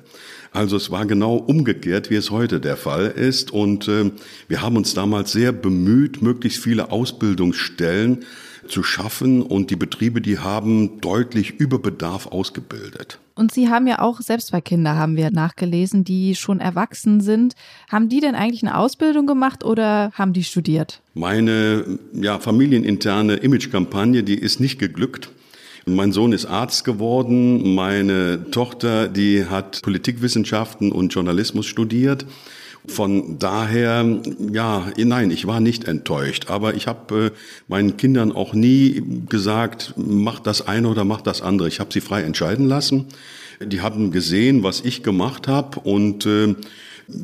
[0.51, 3.51] Also es war genau umgekehrt, wie es heute der Fall ist.
[3.51, 4.09] Und äh,
[4.47, 8.25] wir haben uns damals sehr bemüht, möglichst viele Ausbildungsstellen
[8.67, 13.19] zu schaffen und die Betriebe, die haben deutlich über Bedarf ausgebildet.
[13.35, 17.55] Und Sie haben ja auch selbst zwei Kinder, haben wir nachgelesen, die schon erwachsen sind.
[17.89, 21.01] Haben die denn eigentlich eine Ausbildung gemacht oder haben die studiert?
[21.13, 25.29] Meine ja, familieninterne Imagekampagne, die ist nicht geglückt.
[25.85, 32.25] Mein Sohn ist Arzt geworden, meine Tochter, die hat Politikwissenschaften und Journalismus studiert.
[32.87, 34.05] Von daher,
[34.51, 36.49] ja, nein, ich war nicht enttäuscht.
[36.49, 37.31] Aber ich habe äh,
[37.67, 41.67] meinen Kindern auch nie gesagt, mach das eine oder mach das andere.
[41.67, 43.07] Ich habe sie frei entscheiden lassen.
[43.61, 46.55] Die haben gesehen, was ich gemacht habe und äh,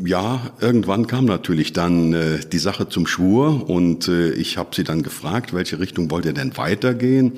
[0.04, 4.84] ja, irgendwann kam natürlich dann äh, die Sache zum Schwur und äh, ich habe sie
[4.84, 7.34] dann gefragt, welche Richtung wollt ihr denn weitergehen?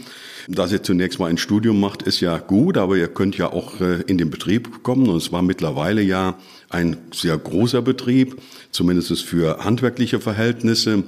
[0.48, 3.82] Dass ihr zunächst mal ein Studium macht, ist ja gut, aber ihr könnt ja auch
[3.82, 6.38] äh, in den Betrieb kommen und es war mittlerweile ja
[6.70, 11.04] ein sehr großer Betrieb, zumindest für handwerkliche Verhältnisse.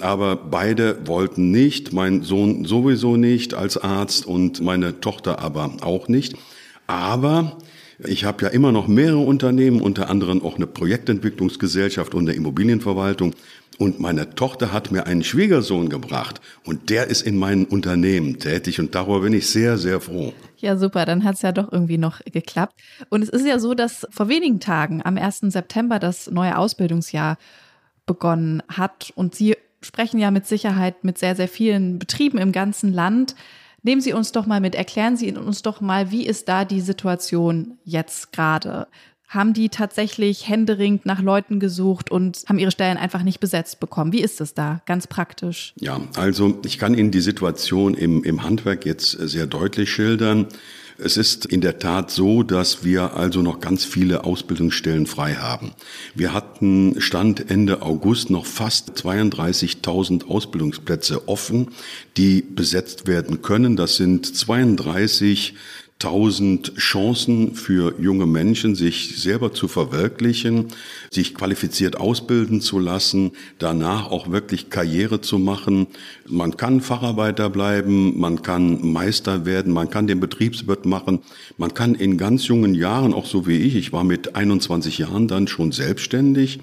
[0.00, 6.08] Aber beide wollten nicht, mein Sohn sowieso nicht als Arzt und meine Tochter aber auch
[6.08, 6.34] nicht.
[6.86, 7.58] Aber
[7.98, 13.34] ich habe ja immer noch mehrere Unternehmen, unter anderem auch eine Projektentwicklungsgesellschaft und eine Immobilienverwaltung.
[13.78, 18.78] Und meine Tochter hat mir einen Schwiegersohn gebracht und der ist in meinem Unternehmen tätig
[18.78, 20.32] und darüber bin ich sehr, sehr froh.
[20.58, 22.74] Ja, super, dann hat es ja doch irgendwie noch geklappt.
[23.08, 25.40] Und es ist ja so, dass vor wenigen Tagen, am 1.
[25.48, 27.38] September, das neue Ausbildungsjahr
[28.06, 32.92] begonnen hat und Sie sprechen ja mit Sicherheit mit sehr, sehr vielen Betrieben im ganzen
[32.92, 33.34] Land.
[33.82, 36.80] Nehmen Sie uns doch mal mit, erklären Sie uns doch mal, wie ist da die
[36.80, 38.86] Situation jetzt gerade?
[39.26, 44.12] Haben die tatsächlich händeringend nach Leuten gesucht und haben ihre Stellen einfach nicht besetzt bekommen?
[44.12, 45.72] Wie ist es da, ganz praktisch?
[45.80, 50.46] Ja, also ich kann Ihnen die Situation im, im Handwerk jetzt sehr deutlich schildern.
[51.04, 55.72] Es ist in der Tat so, dass wir also noch ganz viele Ausbildungsstellen frei haben.
[56.14, 61.68] Wir hatten Stand Ende August noch fast 32.000 Ausbildungsplätze offen,
[62.16, 63.76] die besetzt werden können.
[63.76, 65.54] Das sind 32
[66.02, 70.66] tausend Chancen für junge Menschen, sich selber zu verwirklichen,
[71.12, 75.86] sich qualifiziert ausbilden zu lassen, danach auch wirklich Karriere zu machen.
[76.26, 81.20] Man kann Facharbeiter bleiben, man kann Meister werden, man kann den Betriebswirt machen,
[81.56, 85.28] man kann in ganz jungen Jahren, auch so wie ich, ich war mit 21 Jahren
[85.28, 86.58] dann schon selbstständig,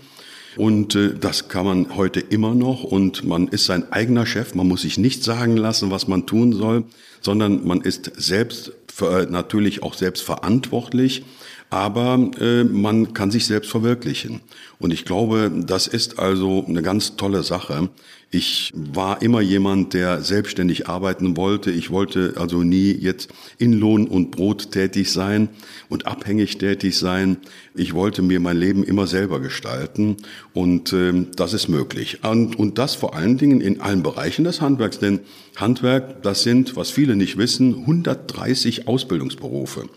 [0.58, 4.56] und äh, das kann man heute immer noch und man ist sein eigener Chef.
[4.56, 6.86] Man muss sich nicht sagen lassen, was man tun soll,
[7.22, 11.24] sondern man ist selbst natürlich auch selbst verantwortlich
[11.70, 14.42] aber äh, man kann sich selbst verwirklichen.
[14.80, 17.90] Und ich glaube, das ist also eine ganz tolle Sache.
[18.32, 21.72] Ich war immer jemand, der selbstständig arbeiten wollte.
[21.72, 25.50] Ich wollte also nie jetzt in Lohn und Brot tätig sein
[25.90, 27.38] und abhängig tätig sein.
[27.74, 30.18] Ich wollte mir mein Leben immer selber gestalten
[30.54, 32.24] und äh, das ist möglich.
[32.24, 35.22] Und, und das vor allen Dingen in allen Bereichen des Handwerks, denn
[35.56, 39.90] Handwerk, das sind, was viele nicht wissen, 130 Ausbildungsberufe.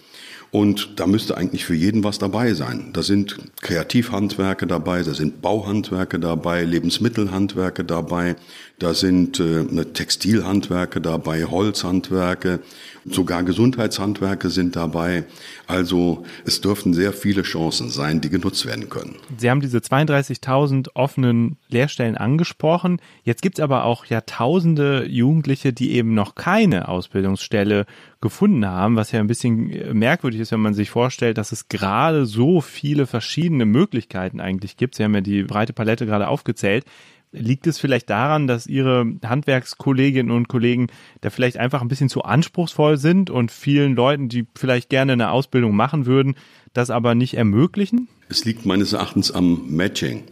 [0.52, 2.90] Und da müsste eigentlich für jeden was dabei sein.
[2.92, 8.36] Da sind Kreativhandwerke dabei, da sind Bauhandwerke dabei, Lebensmittelhandwerke dabei,
[8.78, 12.58] Da sind äh, Textilhandwerke dabei, Holzhandwerke,
[13.04, 15.24] sogar Gesundheitshandwerke sind dabei.
[15.66, 19.16] Also es dürften sehr viele Chancen sein, die genutzt werden können.
[19.36, 23.00] Sie haben diese 32.000 offenen Lehrstellen angesprochen.
[23.24, 27.86] Jetzt gibt es aber auch ja tausende Jugendliche, die eben noch keine Ausbildungsstelle
[28.20, 32.24] gefunden haben, was ja ein bisschen merkwürdig ist, wenn man sich vorstellt, dass es gerade
[32.24, 34.94] so viele verschiedene Möglichkeiten eigentlich gibt.
[34.94, 36.84] Sie haben ja die breite Palette gerade aufgezählt.
[37.32, 40.88] Liegt es vielleicht daran, dass Ihre Handwerkskolleginnen und Kollegen
[41.22, 45.30] da vielleicht einfach ein bisschen zu anspruchsvoll sind und vielen Leuten, die vielleicht gerne eine
[45.30, 46.34] Ausbildung machen würden,
[46.74, 48.08] das aber nicht ermöglichen?
[48.28, 50.24] Es liegt meines Erachtens am Matching.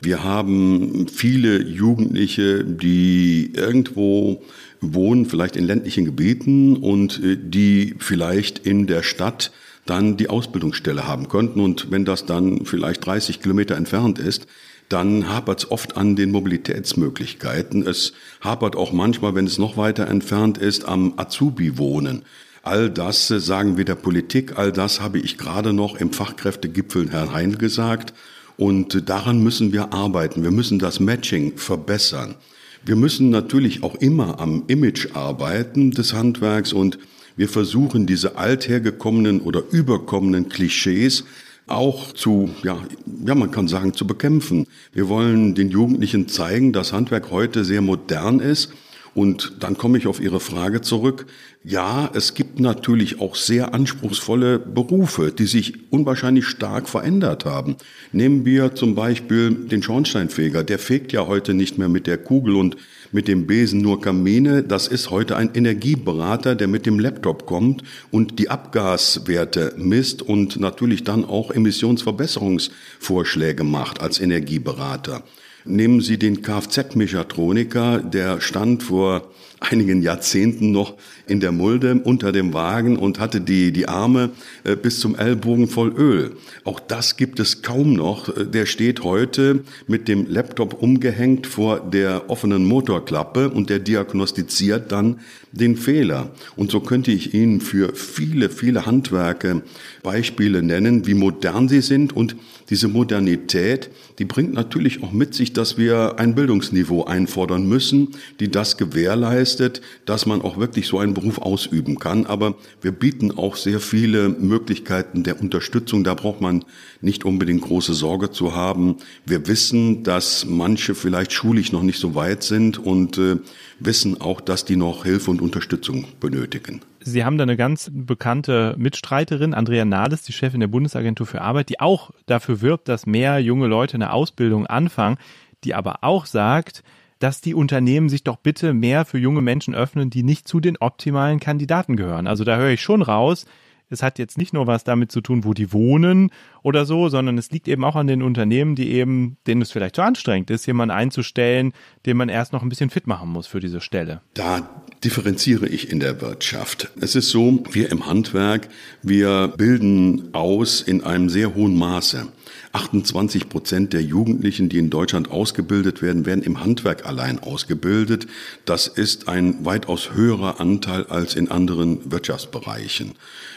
[0.00, 4.42] Wir haben viele Jugendliche, die irgendwo
[4.80, 9.52] wohnen, vielleicht in ländlichen Gebieten und äh, die vielleicht in der Stadt
[9.86, 11.60] dann die Ausbildungsstelle haben könnten.
[11.60, 14.46] Und wenn das dann vielleicht 30 Kilometer entfernt ist,
[14.88, 17.86] dann hapert es oft an den Mobilitätsmöglichkeiten.
[17.86, 22.22] Es hapert auch manchmal, wenn es noch weiter entfernt ist, am Azubi-Wohnen.
[22.62, 27.10] All das äh, sagen wir der Politik, all das habe ich gerade noch im Fachkräftegipfel
[27.10, 28.14] Herrn Heinl gesagt.
[28.56, 30.42] Und äh, daran müssen wir arbeiten.
[30.42, 32.36] Wir müssen das Matching verbessern.
[32.84, 36.98] Wir müssen natürlich auch immer am Image arbeiten des Handwerks und
[37.36, 41.24] wir versuchen diese althergekommenen oder überkommenen Klischees
[41.66, 42.78] auch zu, ja,
[43.24, 44.66] ja, man kann sagen, zu bekämpfen.
[44.92, 48.72] Wir wollen den Jugendlichen zeigen, dass Handwerk heute sehr modern ist.
[49.16, 51.24] Und dann komme ich auf Ihre Frage zurück.
[51.64, 57.76] Ja, es gibt natürlich auch sehr anspruchsvolle Berufe, die sich unwahrscheinlich stark verändert haben.
[58.12, 60.64] Nehmen wir zum Beispiel den Schornsteinfeger.
[60.64, 62.76] Der fegt ja heute nicht mehr mit der Kugel und
[63.10, 64.62] mit dem Besen nur Kamine.
[64.62, 70.60] Das ist heute ein Energieberater, der mit dem Laptop kommt und die Abgaswerte misst und
[70.60, 75.22] natürlich dann auch Emissionsverbesserungsvorschläge macht als Energieberater.
[75.68, 80.94] Nehmen Sie den Kfz-Mechatroniker, der stand vor einigen Jahrzehnten noch
[81.26, 84.30] in der Mulde unter dem Wagen und hatte die, die Arme
[84.64, 86.36] äh, bis zum Ellbogen voll Öl.
[86.64, 88.28] Auch das gibt es kaum noch.
[88.28, 94.92] Äh, der steht heute mit dem Laptop umgehängt vor der offenen Motorklappe und der diagnostiziert
[94.92, 95.20] dann
[95.52, 96.30] den Fehler.
[96.54, 99.62] Und so könnte ich Ihnen für viele, viele Handwerke
[100.02, 102.36] Beispiele nennen, wie modern sie sind und
[102.70, 108.08] diese Modernität, die bringt natürlich auch mit sich, dass wir ein Bildungsniveau einfordern müssen,
[108.40, 112.26] die das gewährleistet, dass man auch wirklich so einen Beruf ausüben kann.
[112.26, 116.04] Aber wir bieten auch sehr viele Möglichkeiten der Unterstützung.
[116.04, 116.64] Da braucht man
[117.00, 118.96] nicht unbedingt große Sorge zu haben.
[119.24, 123.36] Wir wissen, dass manche vielleicht schulisch noch nicht so weit sind und äh,
[123.78, 126.80] wissen auch, dass die noch Hilfe und Unterstützung benötigen.
[127.06, 131.68] Sie haben da eine ganz bekannte Mitstreiterin, Andrea Nahles, die Chefin der Bundesagentur für Arbeit,
[131.68, 135.16] die auch dafür wirbt, dass mehr junge Leute eine Ausbildung anfangen,
[135.62, 136.82] die aber auch sagt,
[137.20, 140.76] dass die Unternehmen sich doch bitte mehr für junge Menschen öffnen, die nicht zu den
[140.78, 142.26] optimalen Kandidaten gehören.
[142.26, 143.46] Also da höre ich schon raus,
[143.88, 146.30] es hat jetzt nicht nur was damit zu tun, wo die wohnen
[146.62, 149.96] oder so, sondern es liegt eben auch an den Unternehmen, die eben, denen es vielleicht
[149.96, 151.72] zu anstrengend ist, jemanden einzustellen,
[152.04, 154.20] den man erst noch ein bisschen fit machen muss für diese Stelle.
[154.34, 154.68] Da
[155.04, 156.90] differenziere ich in der Wirtschaft.
[157.00, 158.68] Es ist so, wir im Handwerk,
[159.02, 162.26] wir bilden aus in einem sehr hohen Maße.
[162.72, 168.26] 28 Prozent der Jugendlichen, die in Deutschland ausgebildet werden, werden im Handwerk allein ausgebildet.
[168.64, 173.12] Das ist ein weitaus höherer Anteil als in anderen Wirtschaftsbereichen.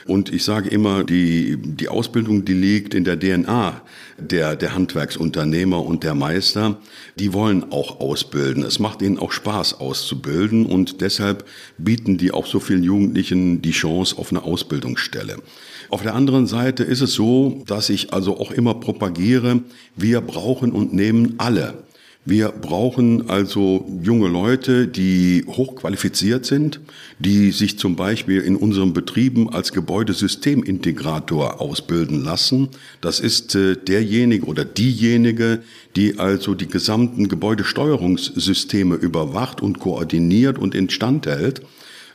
[0.05, 3.81] Und ich sage immer, die, die Ausbildung, die liegt in der DNA
[4.19, 6.77] der, der Handwerksunternehmer und der Meister.
[7.17, 8.63] Die wollen auch ausbilden.
[8.63, 11.45] Es macht ihnen auch Spaß auszubilden und deshalb
[11.77, 15.37] bieten die auch so vielen Jugendlichen die Chance auf eine Ausbildungsstelle.
[15.89, 19.61] Auf der anderen Seite ist es so, dass ich also auch immer propagiere,
[19.95, 21.88] wir brauchen und nehmen alle.
[22.25, 26.81] Wir brauchen also junge Leute, die hochqualifiziert sind,
[27.17, 32.69] die sich zum Beispiel in unseren Betrieben als Gebäudesystemintegrator ausbilden lassen.
[32.99, 35.63] Das ist äh, derjenige oder diejenige,
[35.95, 41.61] die also die gesamten Gebäudesteuerungssysteme überwacht und koordiniert und instand hält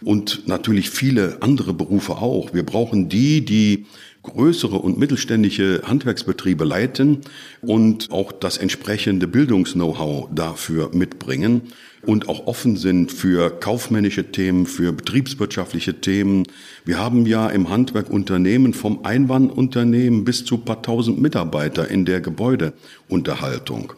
[0.04, 2.52] und natürlich viele andere Berufe auch.
[2.52, 3.86] Wir brauchen die, die
[4.24, 7.20] größere und mittelständische Handwerksbetriebe leiten
[7.60, 11.62] und auch das entsprechende Bildungs-Know-how dafür mitbringen
[12.06, 16.44] und auch offen sind für kaufmännische Themen, für betriebswirtschaftliche Themen.
[16.84, 22.20] Wir haben ja im Handwerk Unternehmen vom Einwandunternehmen bis zu paar tausend Mitarbeiter in der
[22.20, 23.92] Gebäudeunterhaltung.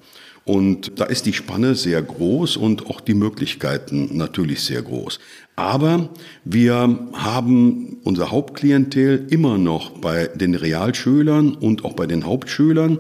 [0.45, 5.19] Und da ist die Spanne sehr groß und auch die Möglichkeiten natürlich sehr groß.
[5.57, 6.11] Aber
[6.45, 12.99] wir haben unser Hauptklientel immer noch bei den Realschülern und auch bei den Hauptschülern.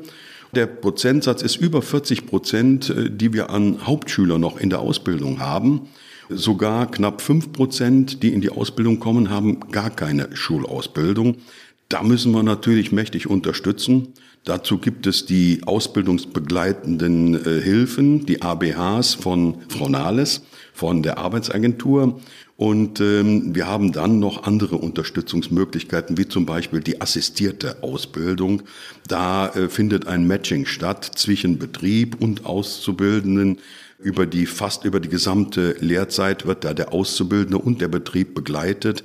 [0.55, 5.39] Der Prozentsatz ist über 40 Prozent, äh, die wir an Hauptschüler noch in der Ausbildung
[5.39, 5.89] haben.
[6.31, 11.37] Sogar knapp fünf Prozent, die in die Ausbildung kommen, haben gar keine Schulausbildung.
[11.89, 14.13] Da müssen wir natürlich mächtig unterstützen.
[14.45, 22.21] Dazu gibt es die ausbildungsbegleitenden äh, Hilfen, die ABHs von Frau Nahles, von der Arbeitsagentur.
[22.57, 28.63] Und ähm, wir haben dann noch andere Unterstützungsmöglichkeiten, wie zum Beispiel die assistierte Ausbildung.
[29.07, 33.59] Da äh, findet ein Matching statt zwischen Betrieb und Auszubildenden.
[33.99, 39.05] Über die, fast über die gesamte Lehrzeit wird da der Auszubildende und der Betrieb begleitet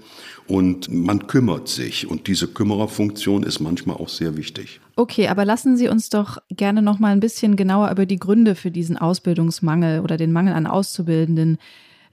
[0.52, 2.10] und man kümmert sich.
[2.10, 4.82] Und diese Kümmererfunktion ist manchmal auch sehr wichtig.
[4.98, 8.56] Okay, aber lassen Sie uns doch gerne noch mal ein bisschen genauer über die Gründe
[8.56, 11.58] für diesen Ausbildungsmangel oder den Mangel an Auszubildenden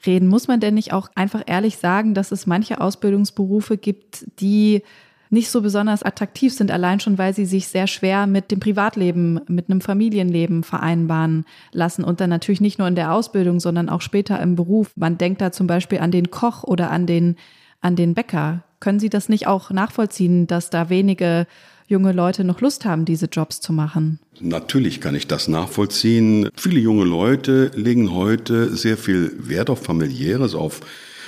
[0.06, 0.28] reden.
[0.28, 4.82] Muss man denn nicht auch einfach ehrlich sagen, dass es manche Ausbildungsberufe gibt, die
[5.30, 9.40] nicht so besonders attraktiv sind, allein schon, weil sie sich sehr schwer mit dem Privatleben,
[9.48, 14.00] mit einem Familienleben vereinbaren lassen und dann natürlich nicht nur in der Ausbildung, sondern auch
[14.00, 14.92] später im Beruf.
[14.94, 17.36] Man denkt da zum Beispiel an den Koch oder an den,
[17.80, 18.64] an den Bäcker.
[18.80, 21.46] Können Sie das nicht auch nachvollziehen, dass da wenige
[21.88, 24.20] junge Leute noch Lust haben, diese Jobs zu machen?
[24.40, 26.48] Natürlich kann ich das nachvollziehen.
[26.54, 30.80] Viele junge Leute legen heute sehr viel Wert auf familiäres, auf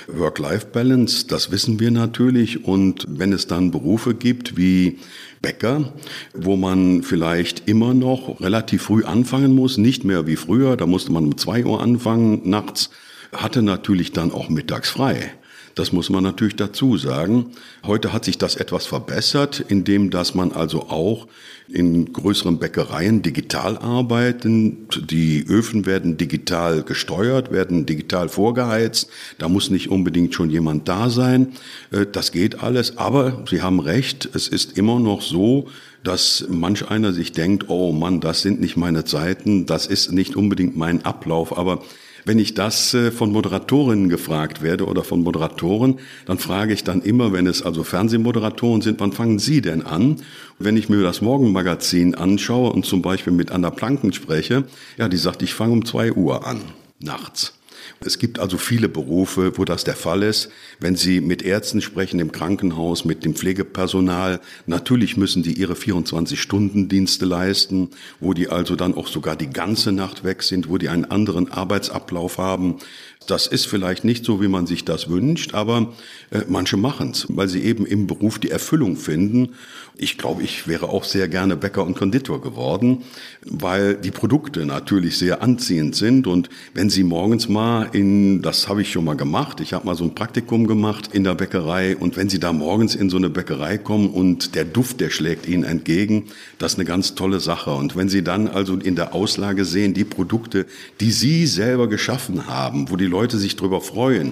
[0.07, 2.65] Work-Life-Balance, das wissen wir natürlich.
[2.65, 4.99] Und wenn es dann Berufe gibt wie
[5.41, 5.93] Bäcker,
[6.33, 11.11] wo man vielleicht immer noch relativ früh anfangen muss, nicht mehr wie früher, da musste
[11.11, 12.89] man um zwei Uhr anfangen nachts,
[13.31, 15.31] hatte natürlich dann auch mittags frei.
[15.75, 17.51] Das muss man natürlich dazu sagen.
[17.85, 21.27] Heute hat sich das etwas verbessert, indem dass man also auch
[21.67, 24.87] in größeren Bäckereien digital arbeiten.
[25.09, 29.09] Die Öfen werden digital gesteuert, werden digital vorgeheizt.
[29.37, 31.53] Da muss nicht unbedingt schon jemand da sein.
[31.91, 32.97] Äh, das geht alles.
[32.97, 35.67] Aber Sie haben recht, es ist immer noch so,
[36.03, 40.35] dass manch einer sich denkt, oh Mann, das sind nicht meine Zeiten, das ist nicht
[40.35, 41.57] unbedingt mein Ablauf.
[41.57, 41.83] Aber
[42.25, 47.01] wenn ich das äh, von Moderatorinnen gefragt werde oder von Moderatoren, dann frage ich dann
[47.01, 50.17] immer, wenn es also Fernsehmoderatoren sind, wann fangen Sie denn an?
[50.59, 54.65] Wenn ich mir das Morgenmagazin anschaue und zum Beispiel mit Anna Planken spreche,
[54.97, 56.61] ja, die sagt, ich fange um zwei Uhr an,
[56.99, 57.53] nachts.
[57.99, 60.49] Es gibt also viele Berufe, wo das der Fall ist.
[60.79, 67.25] Wenn Sie mit Ärzten sprechen im Krankenhaus, mit dem Pflegepersonal, natürlich müssen die ihre 24-Stunden-Dienste
[67.25, 67.89] leisten,
[68.19, 71.51] wo die also dann auch sogar die ganze Nacht weg sind, wo die einen anderen
[71.51, 72.77] Arbeitsablauf haben.
[73.27, 75.93] Das ist vielleicht nicht so, wie man sich das wünscht, aber
[76.31, 79.49] äh, manche machen es, weil sie eben im Beruf die Erfüllung finden.
[79.95, 83.03] Ich glaube, ich wäre auch sehr gerne Bäcker und Konditor geworden,
[83.45, 86.25] weil die Produkte natürlich sehr anziehend sind.
[86.25, 89.95] Und wenn Sie morgens mal in, das habe ich schon mal gemacht, ich habe mal
[89.95, 91.95] so ein Praktikum gemacht in der Bäckerei.
[91.95, 95.47] Und wenn Sie da morgens in so eine Bäckerei kommen und der Duft, der schlägt
[95.47, 96.25] Ihnen entgegen,
[96.57, 97.71] das ist eine ganz tolle Sache.
[97.71, 100.65] Und wenn Sie dann also in der Auslage sehen, die Produkte,
[100.99, 104.31] die Sie selber geschaffen haben, wo die Leute sich drüber freuen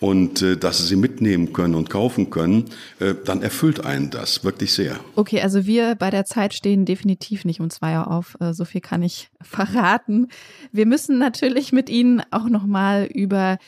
[0.00, 2.64] und äh, dass sie sie mitnehmen können und kaufen können,
[2.98, 4.98] äh, dann erfüllt einen das wirklich sehr.
[5.14, 8.36] Okay, also wir bei der Zeit stehen definitiv nicht um zwei Uhr auf.
[8.40, 10.28] Äh, so viel kann ich verraten.
[10.72, 13.58] Wir müssen natürlich mit Ihnen auch noch mal über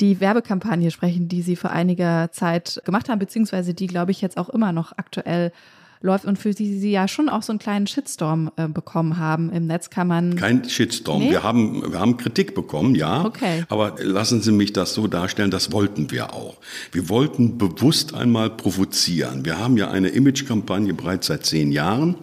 [0.00, 4.36] die Werbekampagne sprechen, die Sie vor einiger Zeit gemacht haben, beziehungsweise die, glaube ich, jetzt
[4.36, 5.52] auch immer noch aktuell
[6.00, 9.50] läuft und für die sie ja schon auch so einen kleinen Shitstorm äh, bekommen haben.
[9.50, 10.36] Im Netz kann man.
[10.36, 11.22] Kein Shitstorm.
[11.22, 11.30] Nee?
[11.30, 13.24] Wir, haben, wir haben Kritik bekommen, ja.
[13.24, 13.64] Okay.
[13.68, 16.56] Aber lassen Sie mich das so darstellen, das wollten wir auch.
[16.92, 19.44] Wir wollten bewusst einmal provozieren.
[19.44, 22.16] Wir haben ja eine Imagekampagne bereits seit zehn Jahren.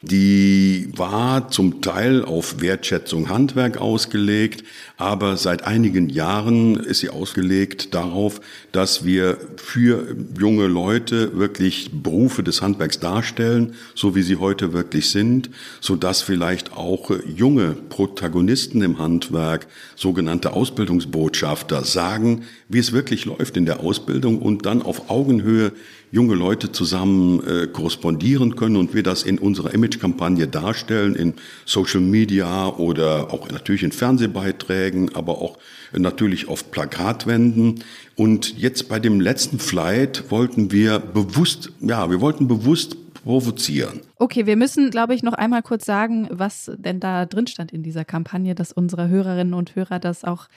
[0.00, 4.62] Die war zum Teil auf Wertschätzung Handwerk ausgelegt,
[4.96, 12.44] aber seit einigen Jahren ist sie ausgelegt darauf, dass wir für junge Leute wirklich Berufe
[12.44, 18.82] des Handwerks darstellen, so wie sie heute wirklich sind, so dass vielleicht auch junge Protagonisten
[18.82, 25.10] im Handwerk, sogenannte Ausbildungsbotschafter, sagen, wie es wirklich läuft in der Ausbildung und dann auf
[25.10, 25.72] Augenhöhe
[26.10, 32.00] junge Leute zusammen äh, korrespondieren können und wir das in unserer Image-Kampagne darstellen, in Social
[32.00, 35.58] Media oder auch natürlich in Fernsehbeiträgen, aber auch
[35.92, 37.84] natürlich auf Plakatwänden.
[38.16, 44.00] Und jetzt bei dem letzten Flight wollten wir bewusst, ja, wir wollten bewusst provozieren.
[44.16, 47.82] Okay, wir müssen, glaube ich, noch einmal kurz sagen, was denn da drin stand in
[47.82, 50.48] dieser Kampagne, dass unsere Hörerinnen und Hörer das auch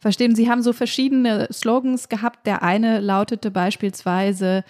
[0.00, 0.34] verstehen.
[0.34, 2.46] Sie haben so verschiedene Slogans gehabt.
[2.46, 4.64] Der eine lautete beispielsweise,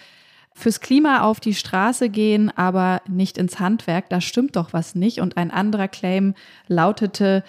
[0.57, 5.21] fürs Klima auf die Straße gehen, aber nicht ins Handwerk, da stimmt doch was nicht.
[5.21, 6.33] Und ein anderer Claim
[6.67, 7.43] lautete,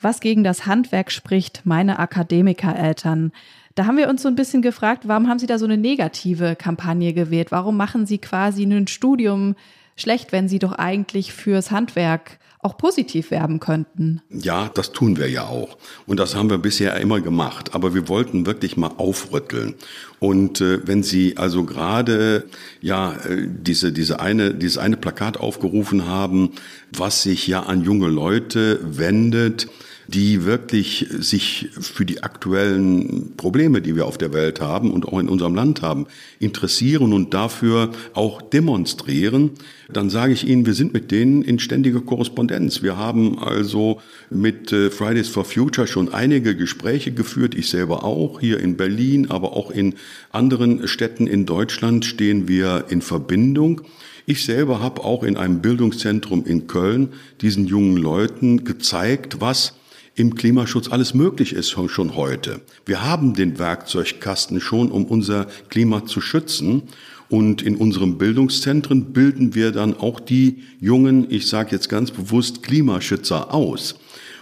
[0.00, 3.32] was gegen das Handwerk spricht, meine Akademikereltern.
[3.74, 6.56] Da haben wir uns so ein bisschen gefragt, warum haben Sie da so eine negative
[6.56, 7.52] Kampagne gewählt?
[7.52, 9.54] Warum machen Sie quasi ein Studium
[9.96, 14.22] schlecht, wenn sie doch eigentlich fürs Handwerk auch positiv werben könnten.
[14.30, 15.76] Ja, das tun wir ja auch.
[16.06, 17.74] Und das haben wir bisher immer gemacht.
[17.74, 19.74] Aber wir wollten wirklich mal aufrütteln.
[20.18, 22.44] Und äh, wenn Sie also gerade
[22.80, 26.52] ja äh, diese diese eine dieses eine Plakat aufgerufen haben,
[26.90, 29.68] was sich ja an junge Leute wendet,
[30.06, 35.18] die wirklich sich für die aktuellen Probleme, die wir auf der Welt haben und auch
[35.18, 36.06] in unserem Land haben,
[36.38, 39.50] interessieren und dafür auch demonstrieren,
[39.92, 42.82] dann sage ich Ihnen, wir sind mit denen in ständiger Korrespondenz.
[42.82, 44.00] Wir haben also
[44.30, 49.30] mit äh, Fridays for Future schon einige Gespräche geführt, ich selber auch, hier in Berlin,
[49.30, 49.94] aber auch in
[50.32, 53.82] anderen Städten in Deutschland stehen wir in Verbindung.
[54.26, 57.10] Ich selber habe auch in einem Bildungszentrum in Köln
[57.42, 59.74] diesen jungen Leuten gezeigt, was
[60.14, 62.60] im Klimaschutz alles möglich ist schon heute.
[62.86, 66.82] Wir haben den Werkzeugkasten schon, um unser Klima zu schützen.
[67.30, 72.62] Und in unseren Bildungszentren bilden wir dann auch die jungen, ich sage jetzt ganz bewusst,
[72.62, 73.96] Klimaschützer aus.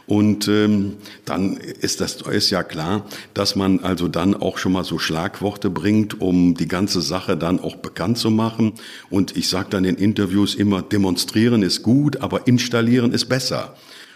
[0.06, 4.84] Und ähm, dann ist das ist ja klar, dass man also dann auch schon mal
[4.84, 8.72] so Schlagworte bringt, um die ganze Sache dann auch bekannt zu machen.
[9.10, 13.74] Und ich sage dann in Interviews immer, demonstrieren ist gut, aber installieren ist besser.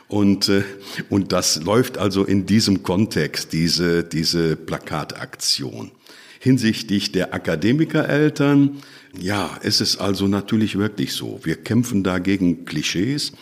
[0.08, 0.62] Und, äh,
[1.10, 5.90] und das läuft also in diesem Kontext, diese, diese Plakataktion.
[6.38, 8.78] Hinsichtlich der Akademikereltern,
[9.18, 11.40] ja, es ist also natürlich wirklich so.
[11.42, 13.32] Wir kämpfen da gegen Klischees.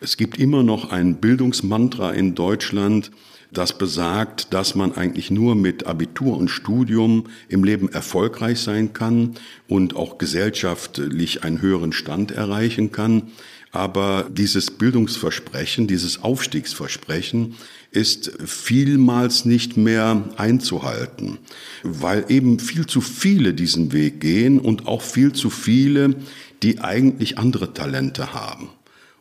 [0.00, 3.10] Es gibt immer noch ein Bildungsmantra in Deutschland,
[3.54, 9.34] das besagt, dass man eigentlich nur mit Abitur und Studium im Leben erfolgreich sein kann
[9.68, 13.30] und auch gesellschaftlich einen höheren Stand erreichen kann.
[13.74, 17.56] Aber dieses Bildungsversprechen, dieses Aufstiegsversprechen
[17.90, 21.38] ist vielmals nicht mehr einzuhalten,
[21.82, 26.14] weil eben viel zu viele diesen Weg gehen und auch viel zu viele,
[26.62, 28.68] die eigentlich andere Talente haben.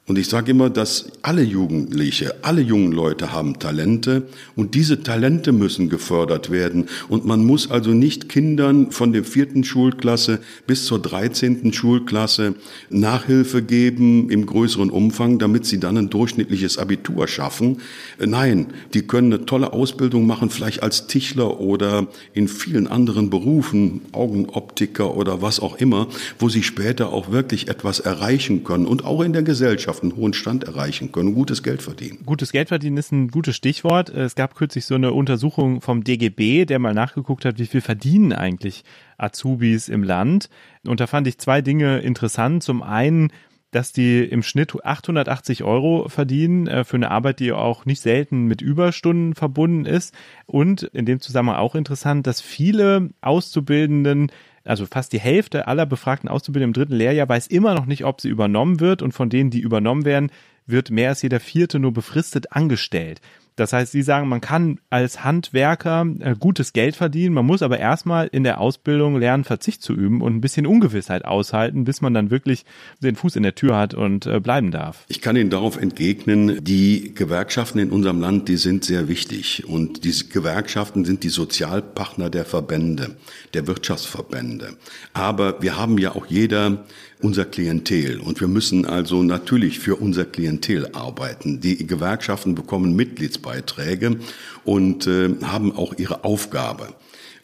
[0.06, 4.24] Und ich sage immer, dass alle Jugendliche, alle jungen Leute haben Talente
[4.54, 6.90] und diese Talente müssen gefördert werden.
[7.08, 12.56] Und man muss also nicht Kindern von der vierten Schulklasse bis zur dreizehnten Schulklasse
[12.90, 17.78] Nachhilfe geben im größeren Umfang, damit sie dann ein durchschnittliches Abitur schaffen.
[18.20, 24.02] Nein, die können eine tolle Ausbildung machen, vielleicht als Tischler oder in vielen anderen Berufen,
[24.12, 29.22] Augenoptiker oder was auch immer, wo sie später auch wirklich etwas erreichen können und auch
[29.22, 32.20] in der Gesellschaft Wirtschaft einen hohen Stand erreichen können, gutes Geld verdienen.
[32.26, 34.10] Gutes Geld verdienen ist ein gutes Stichwort.
[34.10, 38.34] Es gab kürzlich so eine Untersuchung vom DGB, der mal nachgeguckt hat, wie viel verdienen
[38.34, 38.84] eigentlich
[39.18, 40.50] Azubis im Land.
[40.86, 42.64] Und da fand ich zwei Dinge interessant.
[42.64, 43.32] Zum einen,
[43.72, 48.46] dass die im Schnitt 880 Euro verdienen äh, für eine Arbeit, die auch nicht selten
[48.46, 50.14] mit Überstunden verbunden ist.
[50.46, 54.32] Und in dem Zusammenhang auch interessant, dass viele Auszubildenden
[54.64, 58.22] also fast die Hälfte aller befragten Auszubildenden im dritten Lehrjahr weiß immer noch nicht, ob
[58.22, 60.32] sie übernommen wird und von denen, die übernommen werden,
[60.66, 63.20] wird mehr als jeder vierte nur befristet angestellt.
[63.56, 67.80] Das heißt, Sie sagen, man kann als Handwerker äh, gutes Geld verdienen, man muss aber
[67.80, 72.14] erstmal in der Ausbildung lernen, Verzicht zu üben und ein bisschen Ungewissheit aushalten, bis man
[72.14, 72.66] dann wirklich
[73.02, 75.06] den Fuß in der Tür hat und äh, bleiben darf.
[75.08, 80.04] Ich kann Ihnen darauf entgegnen, die Gewerkschaften in unserem Land, die sind sehr wichtig und
[80.04, 83.16] diese Gewerkschaften sind die Sozialpartner der Verbände,
[83.54, 84.78] der Wirtschaftsverbände.
[85.14, 86.86] Aber wir haben ja auch jeder
[87.24, 88.20] unser Klientel.
[88.20, 91.62] Und wir müssen also natürlich für unser Klientel arbeiten.
[91.62, 94.18] Die Gewerkschaften bekommen Mitgliedsbeiträge
[94.66, 96.90] und äh, haben auch ihre Aufgabe.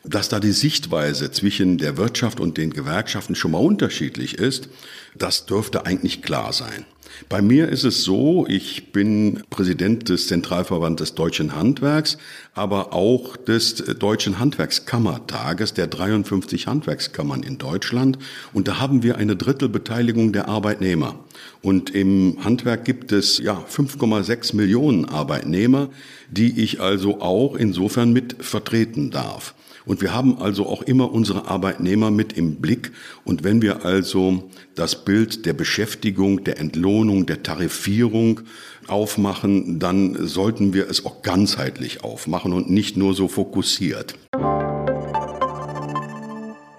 [0.03, 4.69] Dass da die Sichtweise zwischen der Wirtschaft und den Gewerkschaften schon mal unterschiedlich ist,
[5.17, 6.85] das dürfte eigentlich klar sein.
[7.27, 12.17] Bei mir ist es so, ich bin Präsident des Zentralverbandes des Deutschen Handwerks,
[12.53, 18.19] aber auch des Deutschen Handwerkskammertages, der 53 Handwerkskammern in Deutschland.
[18.53, 21.15] Und da haben wir eine Drittelbeteiligung der Arbeitnehmer.
[21.61, 25.89] Und im Handwerk gibt es ja 5,6 Millionen Arbeitnehmer,
[26.29, 29.55] die ich also auch insofern mit vertreten darf.
[29.89, 32.91] Und wir haben also auch immer unsere Arbeitnehmer mit im Blick.
[33.25, 38.41] Und wenn wir also das Bild der Beschäftigung, der Entlohnung, der Tarifierung
[38.87, 44.13] aufmachen, dann sollten wir es auch ganzheitlich aufmachen und nicht nur so fokussiert.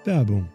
[0.05, 0.47] Werbung.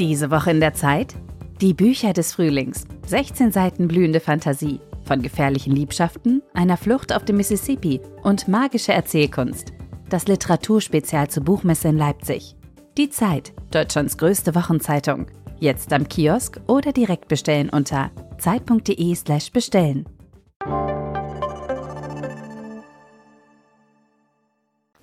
[0.00, 1.14] Diese Woche in der Zeit?
[1.60, 2.82] Die Bücher des Frühlings.
[3.06, 9.72] 16 Seiten blühende Fantasie von gefährlichen Liebschaften, einer Flucht auf dem Mississippi und magische Erzählkunst.
[10.08, 12.54] Das Literaturspezial zur Buchmesse in Leipzig.
[12.96, 15.26] Die Zeit, Deutschlands größte Wochenzeitung.
[15.58, 20.06] Jetzt am Kiosk oder direkt bestellen unter zeit.de/slash bestellen.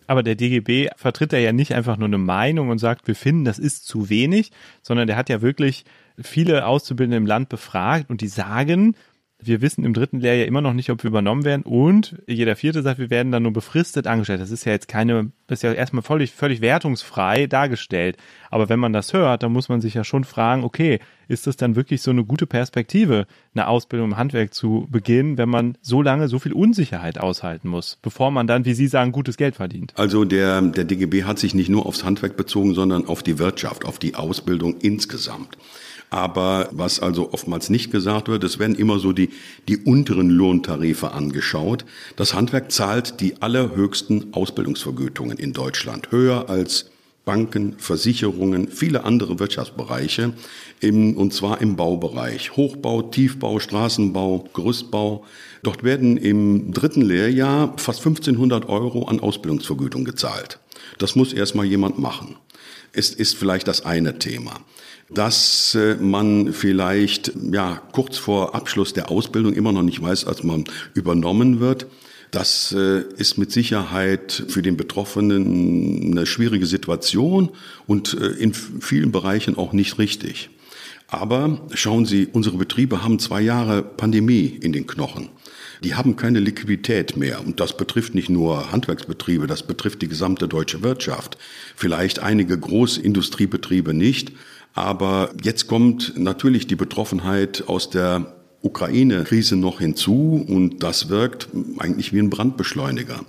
[0.08, 3.60] Aber der DGB vertritt ja nicht einfach nur eine Meinung und sagt, wir finden, das
[3.60, 4.52] ist zu wenig,
[4.82, 5.84] sondern der hat ja wirklich
[6.18, 8.96] viele Auszubildende im Land befragt und die sagen,
[9.40, 12.82] wir wissen im dritten Lehrjahr immer noch nicht, ob wir übernommen werden und jeder vierte
[12.82, 14.42] sagt, wir werden dann nur befristet angestellt.
[14.42, 18.18] Das ist ja jetzt keine, ist ja erstmal völlig, völlig wertungsfrei dargestellt.
[18.50, 21.56] Aber wenn man das hört, dann muss man sich ja schon fragen, okay, ist das
[21.56, 26.02] dann wirklich so eine gute Perspektive, eine Ausbildung im Handwerk zu beginnen, wenn man so
[26.02, 29.94] lange so viel Unsicherheit aushalten muss, bevor man dann, wie Sie sagen, gutes Geld verdient?
[29.98, 33.86] Also der, der DGB hat sich nicht nur aufs Handwerk bezogen, sondern auf die Wirtschaft,
[33.86, 35.58] auf die Ausbildung insgesamt.
[36.10, 39.30] Aber was also oftmals nicht gesagt wird, es werden immer so die,
[39.68, 41.86] die unteren Lohntarife angeschaut.
[42.16, 46.92] Das Handwerk zahlt die allerhöchsten Ausbildungsvergütungen in Deutschland, höher als
[47.28, 50.32] Banken, Versicherungen, viele andere Wirtschaftsbereiche,
[50.80, 52.56] im, und zwar im Baubereich.
[52.56, 55.26] Hochbau, Tiefbau, Straßenbau, Gerüstbau.
[55.62, 60.60] Dort werden im dritten Lehrjahr fast 1500 Euro an Ausbildungsvergütung gezahlt.
[61.00, 62.38] Das muss erstmal jemand machen.
[62.98, 64.60] Es ist vielleicht das eine Thema
[65.10, 70.44] dass äh, man vielleicht ja kurz vor Abschluss der Ausbildung immer noch nicht weiß, als
[70.44, 71.88] man übernommen wird.
[72.32, 77.52] Das äh, ist mit Sicherheit für den Betroffenen eine schwierige Situation
[77.86, 80.50] und äh, in vielen Bereichen auch nicht richtig.
[81.08, 85.30] Aber schauen Sie, unsere Betriebe haben zwei Jahre Pandemie in den Knochen.
[85.84, 87.40] Die haben keine Liquidität mehr.
[87.46, 91.38] Und das betrifft nicht nur Handwerksbetriebe, das betrifft die gesamte deutsche Wirtschaft.
[91.76, 94.32] Vielleicht einige Großindustriebetriebe nicht.
[94.74, 101.48] Aber jetzt kommt natürlich die Betroffenheit aus der Ukraine-Krise noch hinzu und das wirkt
[101.78, 103.22] eigentlich wie ein Brandbeschleuniger.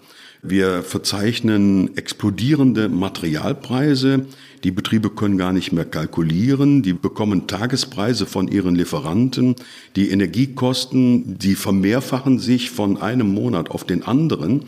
[0.43, 4.27] Wir verzeichnen explodierende Materialpreise.
[4.65, 6.83] Die Betriebe können gar nicht mehr kalkulieren.
[6.83, 9.57] Die bekommen Tagespreise von ihren Lieferanten.
[9.97, 14.65] Die Energiekosten, die vermehrfachen sich von einem Monat auf den anderen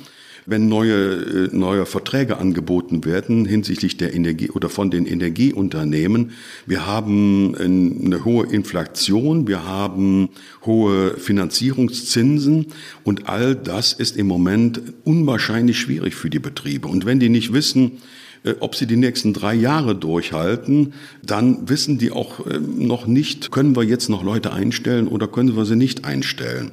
[0.47, 6.33] wenn neue, äh, neue Verträge angeboten werden hinsichtlich der Energie oder von den Energieunternehmen.
[6.67, 10.31] Wir haben eine hohe Inflation, wir haben
[10.65, 12.67] hohe Finanzierungszinsen
[13.05, 16.89] und all das ist im Moment unwahrscheinlich schwierig für die Betriebe.
[16.89, 17.99] Und wenn die nicht wissen,
[18.43, 23.51] äh, ob sie die nächsten drei Jahre durchhalten, dann wissen die auch äh, noch nicht,
[23.51, 26.73] können wir jetzt noch Leute einstellen oder können wir sie nicht einstellen.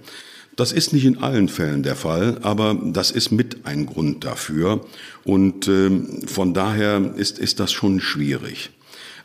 [0.58, 4.82] Das ist nicht in allen Fällen der Fall, aber das ist mit ein Grund dafür.
[5.24, 5.92] Und äh,
[6.26, 8.72] von daher ist, ist das schon schwierig.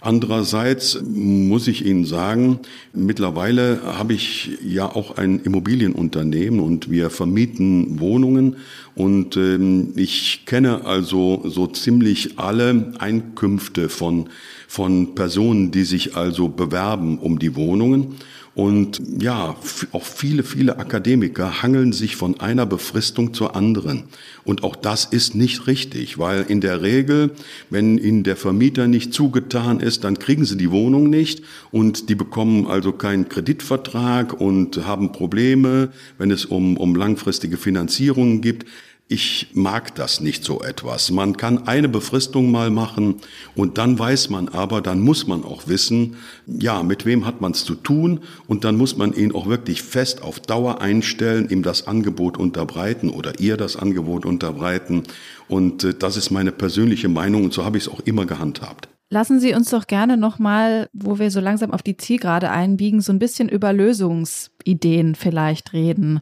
[0.05, 2.59] Andererseits muss ich Ihnen sagen,
[2.93, 8.57] mittlerweile habe ich ja auch ein Immobilienunternehmen und wir vermieten Wohnungen
[8.95, 14.29] und ähm, ich kenne also so ziemlich alle Einkünfte von,
[14.67, 18.17] von Personen, die sich also bewerben um die Wohnungen.
[18.55, 19.57] Und ja,
[19.93, 24.05] auch viele, viele Akademiker hangeln sich von einer Befristung zur anderen.
[24.45, 27.31] Und auch das ist nicht richtig, weil in der Regel,
[27.71, 32.15] wenn ihnen der Vermieter nicht zugetan ist, dann kriegen sie die Wohnung nicht und die
[32.15, 35.89] bekommen also keinen Kreditvertrag und haben Probleme,
[36.19, 38.67] wenn es um, um langfristige Finanzierungen gibt.
[39.13, 41.11] Ich mag das nicht so etwas.
[41.11, 43.17] Man kann eine Befristung mal machen
[43.55, 47.53] und dann weiß man aber, dann muss man auch wissen, ja, mit wem hat man
[47.53, 51.63] es zu tun und dann muss man ihn auch wirklich fest auf Dauer einstellen, ihm
[51.63, 55.03] das Angebot unterbreiten oder ihr das Angebot unterbreiten.
[55.47, 58.89] Und äh, das ist meine persönliche Meinung und so habe ich es auch immer gehandhabt.
[59.11, 63.13] Lassen Sie uns doch gerne nochmal, wo wir so langsam auf die Zielgerade einbiegen, so
[63.13, 66.21] ein bisschen über Lösungsideen vielleicht reden.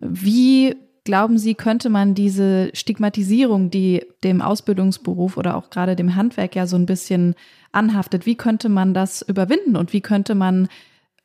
[0.00, 0.74] Wie
[1.04, 6.66] Glauben Sie, könnte man diese Stigmatisierung, die dem Ausbildungsberuf oder auch gerade dem Handwerk ja
[6.66, 7.34] so ein bisschen
[7.72, 10.68] anhaftet, wie könnte man das überwinden und wie könnte man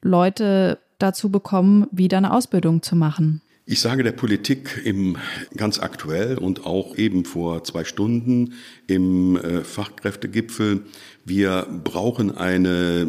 [0.02, 3.42] Leute dazu bekommen, wieder eine Ausbildung zu machen?
[3.66, 5.18] Ich sage der Politik im
[5.56, 8.54] ganz aktuell und auch eben vor zwei Stunden
[8.88, 10.86] im äh, Fachkräftegipfel,
[11.24, 13.08] wir brauchen eine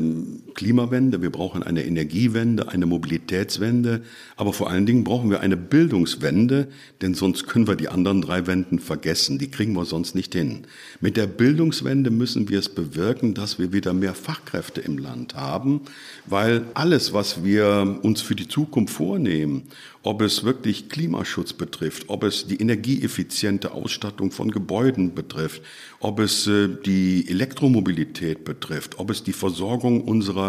[0.55, 4.03] Klimawende, wir brauchen eine Energiewende, eine Mobilitätswende,
[4.37, 6.69] aber vor allen Dingen brauchen wir eine Bildungswende,
[7.03, 10.67] denn sonst können wir die anderen drei Wenden vergessen, die kriegen wir sonst nicht hin.
[11.01, 15.83] Mit der Bildungswende müssen wir es bewirken, dass wir wieder mehr Fachkräfte im Land haben,
[16.27, 19.65] weil alles, was wir uns für die Zukunft vornehmen,
[20.03, 25.63] ob es wirklich Klimaschutz betrifft, ob es die energieeffiziente Ausstattung von Gebäuden betrifft,
[26.01, 30.40] ob es äh, die Elektromobilität betrifft, ob es die Versorgung unserer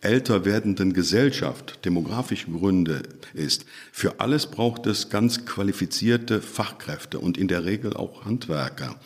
[0.00, 3.02] älter werdenden Gesellschaft, demografische Gründe
[3.34, 3.64] ist.
[3.92, 8.96] Für alles braucht es ganz qualifizierte Fachkräfte und in der Regel auch Handwerker.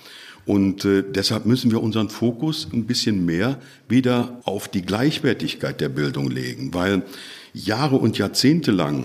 [0.46, 5.90] Und äh, deshalb müssen wir unseren Fokus ein bisschen mehr wieder auf die Gleichwertigkeit der
[5.90, 7.02] Bildung legen, weil
[7.52, 9.04] Jahre und Jahrzehnte lang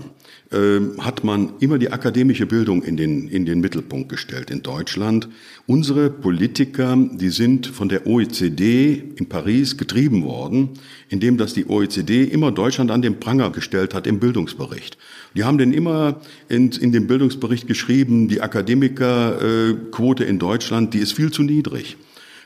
[0.52, 5.28] hat man immer die akademische Bildung in den, in den Mittelpunkt gestellt in Deutschland.
[5.66, 10.70] Unsere Politiker, die sind von der OECD in Paris getrieben worden,
[11.10, 14.98] indem das die OECD immer Deutschland an den Pranger gestellt hat im Bildungsbericht.
[15.36, 21.14] Die haben denn immer in, in dem Bildungsbericht geschrieben, die Akademikerquote in Deutschland, die ist
[21.14, 21.98] viel zu niedrig.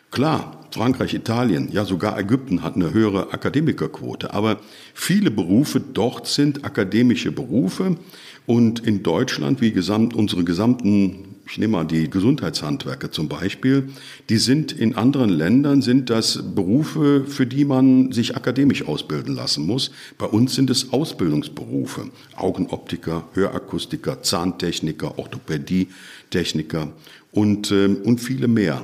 [0.09, 4.59] Klar, Frankreich, Italien, ja sogar Ägypten hat eine höhere Akademikerquote, aber
[4.93, 7.97] viele Berufe dort sind akademische Berufe
[8.45, 13.89] und in Deutschland, wie gesamt, unsere gesamten, ich nehme mal die Gesundheitshandwerker zum Beispiel,
[14.29, 19.67] die sind in anderen Ländern, sind das Berufe, für die man sich akademisch ausbilden lassen
[19.67, 19.91] muss.
[20.17, 22.09] Bei uns sind es Ausbildungsberufe.
[22.35, 26.91] Augenoptiker, Hörakustiker, Zahntechniker, Orthopädietechniker
[27.31, 28.83] und, äh, und viele mehr.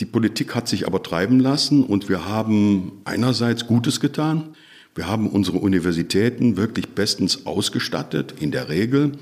[0.00, 4.54] Die Politik hat sich aber treiben lassen und wir haben einerseits Gutes getan.
[4.94, 9.12] Wir haben unsere Universitäten wirklich bestens ausgestattet, in der Regel.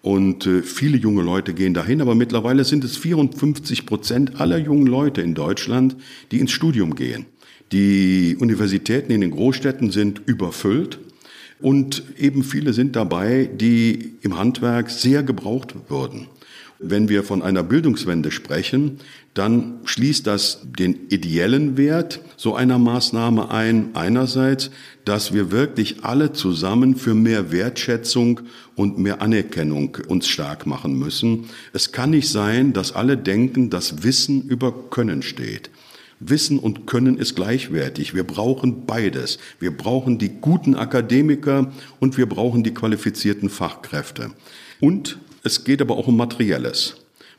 [0.00, 4.86] Und äh, viele junge Leute gehen dahin, aber mittlerweile sind es 54 Prozent aller jungen
[4.86, 5.96] Leute in Deutschland,
[6.30, 7.26] die ins Studium gehen.
[7.72, 11.00] Die Universitäten in den Großstädten sind überfüllt.
[11.60, 16.28] Und eben viele sind dabei, die im Handwerk sehr gebraucht würden.
[16.80, 18.98] Wenn wir von einer Bildungswende sprechen,
[19.34, 23.90] dann schließt das den ideellen Wert so einer Maßnahme ein.
[23.94, 24.70] Einerseits,
[25.04, 28.42] dass wir wirklich alle zusammen für mehr Wertschätzung
[28.76, 31.46] und mehr Anerkennung uns stark machen müssen.
[31.72, 35.70] Es kann nicht sein, dass alle denken, dass Wissen über Können steht.
[36.20, 38.14] Wissen und Können ist gleichwertig.
[38.14, 39.38] Wir brauchen beides.
[39.58, 44.30] Wir brauchen die guten Akademiker und wir brauchen die qualifizierten Fachkräfte.
[44.80, 46.96] Und es geht aber auch um Materielles.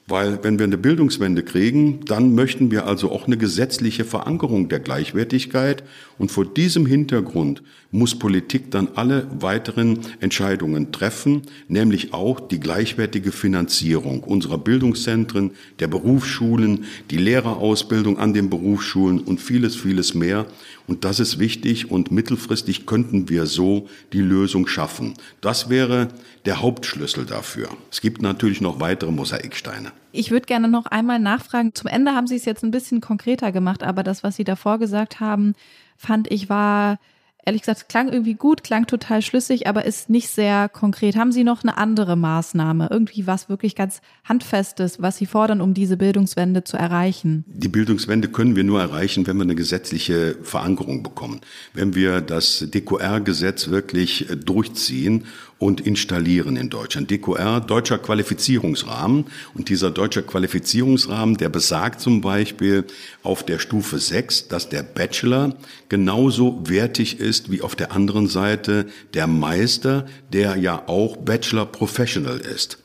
[0.07, 4.79] Weil wenn wir eine Bildungswende kriegen, dann möchten wir also auch eine gesetzliche Verankerung der
[4.79, 5.83] Gleichwertigkeit.
[6.19, 13.31] Und vor diesem Hintergrund muss Politik dann alle weiteren Entscheidungen treffen, nämlich auch die gleichwertige
[13.31, 20.45] Finanzierung unserer Bildungszentren, der Berufsschulen, die Lehrerausbildung an den Berufsschulen und vieles, vieles mehr.
[20.87, 25.13] Und das ist wichtig und mittelfristig könnten wir so die Lösung schaffen.
[25.41, 26.09] Das wäre
[26.45, 27.69] der Hauptschlüssel dafür.
[27.91, 29.91] Es gibt natürlich noch weitere Mosaiksteine.
[30.11, 31.73] Ich würde gerne noch einmal nachfragen.
[31.75, 34.79] Zum Ende haben Sie es jetzt ein bisschen konkreter gemacht, aber das, was Sie davor
[34.79, 35.53] gesagt haben,
[35.99, 36.97] fand ich war
[37.45, 41.15] ehrlich gesagt, klang irgendwie gut, klang total schlüssig, aber ist nicht sehr konkret.
[41.15, 42.89] Haben Sie noch eine andere Maßnahme?
[42.91, 47.45] Irgendwie was wirklich ganz Handfestes, was Sie fordern, um diese Bildungswende zu erreichen?
[47.47, 51.41] Die Bildungswende können wir nur erreichen, wenn wir eine gesetzliche Verankerung bekommen.
[51.73, 55.25] Wenn wir das DQR-Gesetz wirklich durchziehen
[55.59, 57.11] und installieren in Deutschland.
[57.11, 59.25] DQR, deutscher Qualifizierungsrahmen.
[59.53, 62.85] Und dieser deutsche Qualifizierungsrahmen, der besagt zum Beispiel
[63.21, 65.55] auf der Stufe 6, dass der Bachelor
[65.89, 72.39] genauso wertig ist wie auf der anderen Seite der Meister, der ja auch Bachelor Professional
[72.39, 72.79] ist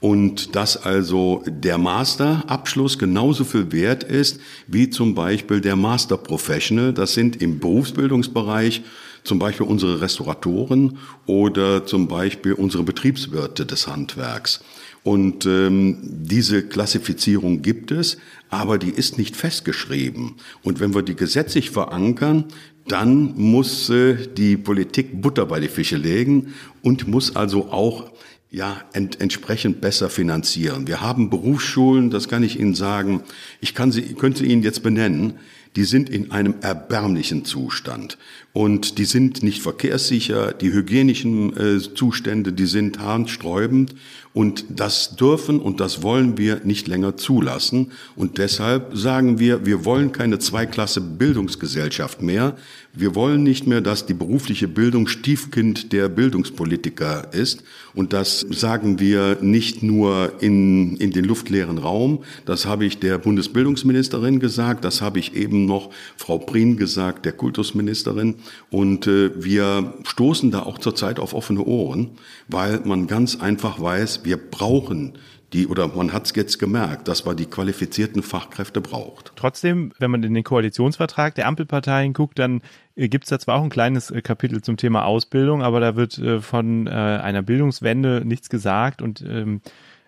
[0.00, 6.92] und dass also der Masterabschluss genauso viel wert ist wie zum Beispiel der Master Professional.
[6.94, 8.82] Das sind im Berufsbildungsbereich
[9.24, 14.60] zum Beispiel unsere Restauratoren oder zum Beispiel unsere Betriebswirte des Handwerks.
[15.02, 18.18] Und ähm, diese Klassifizierung gibt es,
[18.50, 20.34] aber die ist nicht festgeschrieben.
[20.62, 22.44] Und wenn wir die gesetzlich verankern,
[22.86, 28.10] dann muss äh, die Politik Butter bei die Fische legen und muss also auch
[28.50, 30.86] ja, ent, entsprechend besser finanzieren.
[30.88, 33.22] Wir haben Berufsschulen, das kann ich Ihnen sagen.
[33.60, 35.34] Ich kann sie, könnte Ihnen jetzt benennen
[35.76, 38.18] die sind in einem erbärmlichen Zustand.
[38.52, 43.94] Und die sind nicht verkehrssicher, die hygienischen äh, Zustände, die sind harnsträubend.
[44.32, 47.90] Und das dürfen und das wollen wir nicht länger zulassen.
[48.14, 52.56] Und deshalb sagen wir, wir wollen keine Zweiklasse Bildungsgesellschaft mehr.
[52.92, 57.64] Wir wollen nicht mehr, dass die berufliche Bildung Stiefkind der Bildungspolitiker ist.
[57.92, 62.22] Und das sagen wir nicht nur in, in den luftleeren Raum.
[62.46, 64.84] Das habe ich der Bundesbildungsministerin gesagt.
[64.84, 68.36] Das habe ich eben noch Frau Prien gesagt, der Kultusministerin.
[68.70, 72.12] Und äh, wir stoßen da auch zurzeit auf offene Ohren,
[72.48, 75.18] weil man ganz einfach weiß, wir brauchen
[75.52, 79.32] die, oder man hat es jetzt gemerkt, dass man die qualifizierten Fachkräfte braucht.
[79.36, 82.62] Trotzdem, wenn man in den Koalitionsvertrag der Ampelparteien guckt, dann
[82.94, 85.96] äh, gibt es da zwar auch ein kleines äh, Kapitel zum Thema Ausbildung, aber da
[85.96, 89.60] wird äh, von einer Bildungswende nichts gesagt und ähm,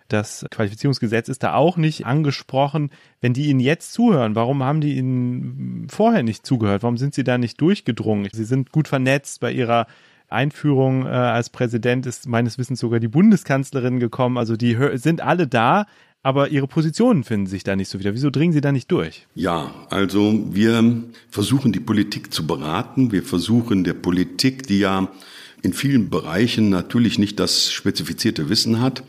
[0.07, 2.91] das Qualifizierungsgesetz ist da auch nicht angesprochen.
[3.21, 6.83] Wenn die Ihnen jetzt zuhören, warum haben die Ihnen vorher nicht zugehört?
[6.83, 8.29] Warum sind Sie da nicht durchgedrungen?
[8.31, 9.87] Sie sind gut vernetzt bei Ihrer
[10.29, 14.37] Einführung äh, als Präsident ist meines Wissens sogar die Bundeskanzlerin gekommen.
[14.37, 15.85] Also die sind alle da,
[16.23, 18.13] aber ihre Positionen finden sich da nicht so wieder.
[18.13, 19.27] Wieso dringen sie da nicht durch?
[19.35, 23.11] Ja, also wir versuchen die Politik zu beraten.
[23.11, 25.09] Wir versuchen der Politik, die ja
[25.61, 29.03] in vielen Bereichen natürlich nicht das spezifizierte Wissen hat,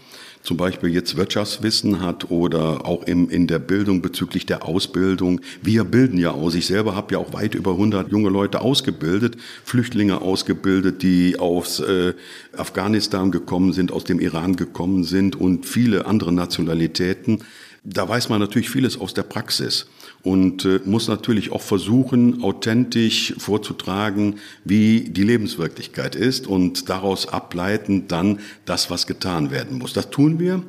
[0.44, 5.40] zum Beispiel jetzt Wirtschaftswissen hat oder auch im, in der Bildung bezüglich der Ausbildung.
[5.62, 6.54] Wir bilden ja aus.
[6.54, 11.80] Ich selber habe ja auch weit über 100 junge Leute ausgebildet, Flüchtlinge ausgebildet, die aus
[11.80, 12.12] äh,
[12.56, 17.42] Afghanistan gekommen sind, aus dem Iran gekommen sind und viele andere Nationalitäten.
[17.82, 19.86] Da weiß man natürlich vieles aus der Praxis
[20.24, 28.08] und äh, muss natürlich auch versuchen, authentisch vorzutragen, wie die Lebenswirklichkeit ist und daraus ableiten
[28.08, 29.92] dann das, was getan werden muss.
[29.92, 30.62] Das tun wir,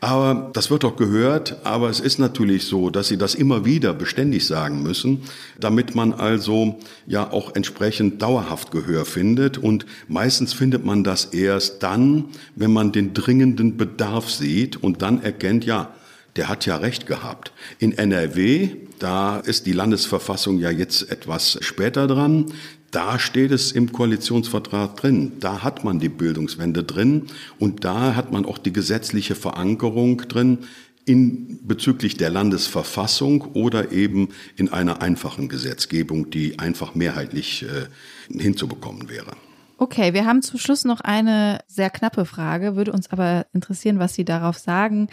[0.00, 3.92] aber das wird auch gehört, aber es ist natürlich so, dass Sie das immer wieder
[3.92, 5.20] beständig sagen müssen,
[5.60, 11.82] damit man also ja auch entsprechend dauerhaft Gehör findet und meistens findet man das erst
[11.82, 12.24] dann,
[12.56, 15.92] wenn man den dringenden Bedarf sieht und dann erkennt, ja,
[16.36, 17.52] der hat ja recht gehabt.
[17.78, 22.52] In NRW, da ist die Landesverfassung ja jetzt etwas später dran.
[22.90, 25.32] Da steht es im Koalitionsvertrag drin.
[25.40, 27.26] Da hat man die Bildungswende drin
[27.58, 30.58] und da hat man auch die gesetzliche Verankerung drin
[31.04, 39.08] in, bezüglich der Landesverfassung oder eben in einer einfachen Gesetzgebung, die einfach mehrheitlich äh, hinzubekommen
[39.08, 39.32] wäre.
[39.78, 44.14] Okay, wir haben zum Schluss noch eine sehr knappe Frage, würde uns aber interessieren, was
[44.14, 45.08] Sie darauf sagen.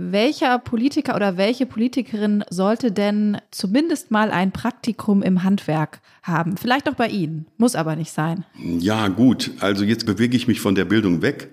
[0.00, 6.56] Welcher Politiker oder welche Politikerin sollte denn zumindest mal ein Praktikum im Handwerk haben?
[6.56, 8.44] Vielleicht auch bei Ihnen, muss aber nicht sein.
[8.78, 9.50] Ja, gut.
[9.58, 11.48] Also jetzt bewege ich mich von der Bildung weg.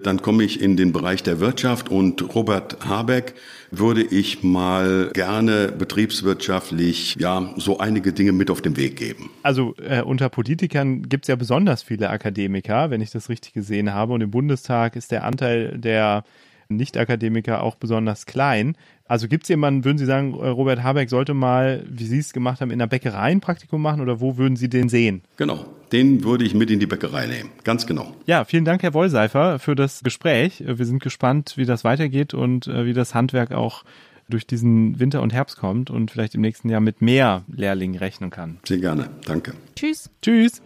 [0.00, 3.34] Dann komme ich in den Bereich der Wirtschaft und Robert Habeck
[3.72, 9.28] würde ich mal gerne betriebswirtschaftlich ja so einige Dinge mit auf den Weg geben.
[9.42, 13.92] Also äh, unter Politikern gibt es ja besonders viele Akademiker, wenn ich das richtig gesehen
[13.92, 14.12] habe.
[14.12, 16.22] Und im Bundestag ist der Anteil der
[16.68, 18.76] nicht-Akademiker auch besonders klein.
[19.06, 22.32] Also gibt es jemanden, würden Sie sagen, äh, Robert Habeck sollte mal, wie Sie es
[22.32, 25.22] gemacht haben, in der Bäckerei ein Praktikum machen oder wo würden Sie den sehen?
[25.36, 28.14] Genau, den würde ich mit in die Bäckerei nehmen, ganz genau.
[28.26, 30.62] Ja, vielen Dank, Herr Wollseifer, für das Gespräch.
[30.66, 33.84] Wir sind gespannt, wie das weitergeht und äh, wie das Handwerk auch
[34.28, 38.28] durch diesen Winter und Herbst kommt und vielleicht im nächsten Jahr mit mehr Lehrlingen rechnen
[38.28, 38.58] kann.
[38.64, 39.54] Sehr gerne, danke.
[39.74, 40.10] Tschüss.
[40.20, 40.60] Tschüss.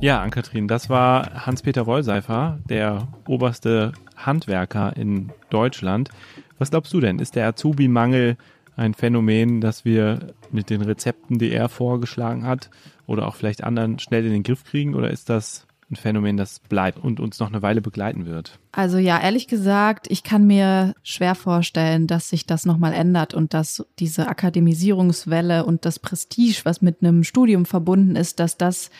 [0.00, 6.10] Ja, Ann-Kathrin, das war Hans-Peter Wollseifer, der oberste Handwerker in Deutschland.
[6.58, 7.18] Was glaubst du denn?
[7.18, 8.36] Ist der Azubi-Mangel
[8.76, 12.70] ein Phänomen, das wir mit den Rezepten, die er vorgeschlagen hat,
[13.08, 14.94] oder auch vielleicht anderen schnell in den Griff kriegen?
[14.94, 18.60] Oder ist das ein Phänomen, das bleibt und uns noch eine Weile begleiten wird?
[18.70, 23.52] Also ja, ehrlich gesagt, ich kann mir schwer vorstellen, dass sich das nochmal ändert und
[23.52, 28.90] dass diese Akademisierungswelle und das Prestige, was mit einem Studium verbunden ist, dass das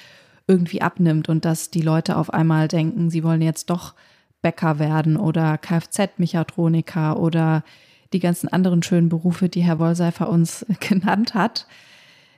[0.48, 3.94] irgendwie abnimmt und dass die Leute auf einmal denken, sie wollen jetzt doch
[4.42, 7.62] Bäcker werden oder Kfz-Mechatroniker oder
[8.12, 11.66] die ganzen anderen schönen Berufe, die Herr Wollseifer uns genannt hat.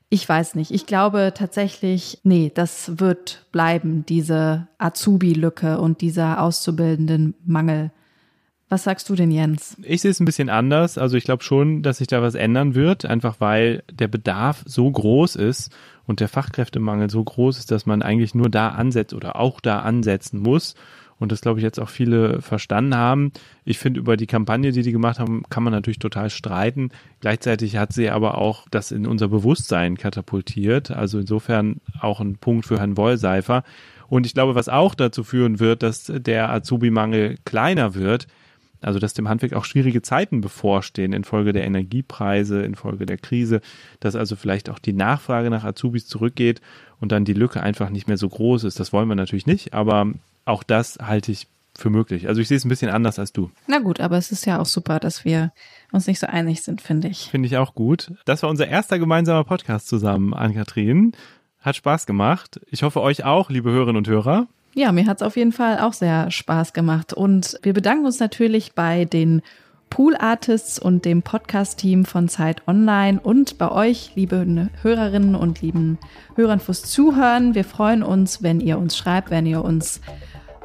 [0.09, 0.73] Ich weiß nicht.
[0.73, 7.93] Ich glaube tatsächlich, nee, das wird bleiben, diese Azubi-Lücke und dieser auszubildenden Mangel.
[8.69, 9.77] Was sagst du denn, Jens?
[9.83, 10.99] Ich sehe es ein bisschen anders.
[10.99, 14.91] Also ich glaube schon, dass sich da was ändern wird, einfach weil der Bedarf so
[14.91, 15.71] groß ist
[16.11, 19.79] und der Fachkräftemangel so groß ist, dass man eigentlich nur da ansetzt oder auch da
[19.79, 20.75] ansetzen muss.
[21.21, 23.31] Und das, glaube ich, jetzt auch viele verstanden haben.
[23.65, 26.91] Ich finde, über die Kampagne, die die gemacht haben, kann man natürlich total streiten.
[27.21, 30.91] Gleichzeitig hat sie aber auch das in unser Bewusstsein katapultiert.
[30.91, 33.63] Also insofern auch ein Punkt für Herrn Wollseifer.
[34.09, 38.27] Und ich glaube, was auch dazu führen wird, dass der Azubi-Mangel kleiner wird,
[38.81, 43.61] also dass dem Handwerk auch schwierige Zeiten bevorstehen infolge der Energiepreise, infolge der Krise,
[44.01, 46.61] dass also vielleicht auch die Nachfrage nach Azubis zurückgeht
[47.01, 48.81] und dann die Lücke einfach nicht mehr so groß ist.
[48.81, 50.13] Das wollen wir natürlich nicht, aber
[50.45, 52.29] auch das halte ich für möglich.
[52.29, 53.51] Also ich sehe es ein bisschen anders als du.
[53.67, 55.53] Na gut, aber es ist ja auch super, dass wir
[55.93, 57.31] uns nicht so einig sind, finde ich.
[57.31, 58.13] Finde ich auch gut.
[58.25, 61.13] Das war unser erster gemeinsamer Podcast zusammen, Ann-Kathrin.
[61.61, 62.61] Hat Spaß gemacht.
[62.71, 64.47] Ich hoffe euch auch, liebe Hörerinnen und Hörer.
[64.75, 67.13] Ja, mir hat es auf jeden Fall auch sehr Spaß gemacht.
[67.13, 69.43] Und wir bedanken uns natürlich bei den
[69.91, 75.99] Pool Artists und dem Podcast-Team von Zeit Online und bei euch, liebe Hörerinnen und lieben
[76.37, 77.57] Hörern fürs Zuhören.
[77.57, 80.01] Wir freuen uns, wenn ihr uns schreibt, wenn ihr uns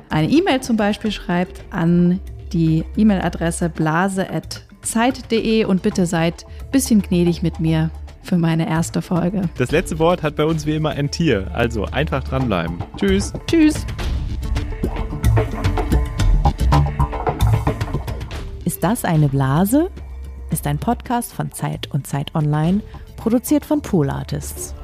[0.10, 2.20] eine E-Mail zum Beispiel schreibt an
[2.54, 7.90] die E-Mail-Adresse blase.zeit.de und bitte seid bisschen gnädig mit mir
[8.26, 9.44] für meine erste Folge.
[9.58, 12.78] Das letzte Wort hat bei uns wie immer ein Tier, also einfach dranbleiben.
[12.98, 13.32] Tschüss.
[13.48, 13.86] Tschüss.
[18.66, 19.90] Ist das eine Blase?
[20.52, 22.82] Ist ein Podcast von Zeit und Zeit Online,
[23.16, 24.76] produziert von Pool Artists.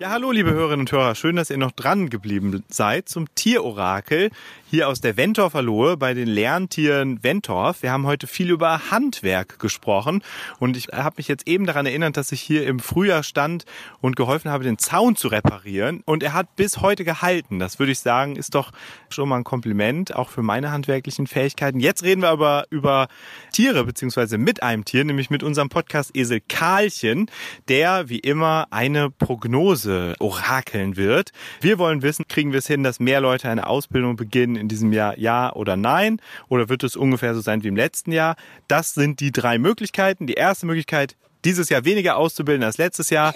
[0.00, 1.14] Ja, hallo, liebe Hörerinnen und Hörer.
[1.14, 4.30] Schön, dass ihr noch dran geblieben seid zum Tierorakel
[4.66, 7.82] hier aus der Wentorfer Lohe bei den Lerntieren Wentorf.
[7.82, 10.24] Wir haben heute viel über Handwerk gesprochen
[10.58, 13.64] und ich habe mich jetzt eben daran erinnert, dass ich hier im Frühjahr stand
[14.00, 17.58] und geholfen habe, den Zaun zu reparieren und er hat bis heute gehalten.
[17.58, 18.72] Das würde ich sagen, ist doch
[19.08, 21.78] schon mal ein Kompliment, auch für meine handwerklichen Fähigkeiten.
[21.78, 23.08] Jetzt reden wir aber über
[23.52, 27.30] Tiere, beziehungsweise mit einem Tier, nämlich mit unserem Podcast Esel Karlchen,
[27.68, 31.30] der wie immer eine Prognose orakeln wird.
[31.60, 34.92] Wir wollen wissen, kriegen wir es hin, dass mehr Leute eine Ausbildung beginnen in diesem
[34.92, 36.20] Jahr, ja oder nein?
[36.48, 38.36] Oder wird es ungefähr so sein wie im letzten Jahr?
[38.68, 40.26] Das sind die drei Möglichkeiten.
[40.26, 43.34] Die erste Möglichkeit, dieses Jahr weniger auszubilden als letztes Jahr.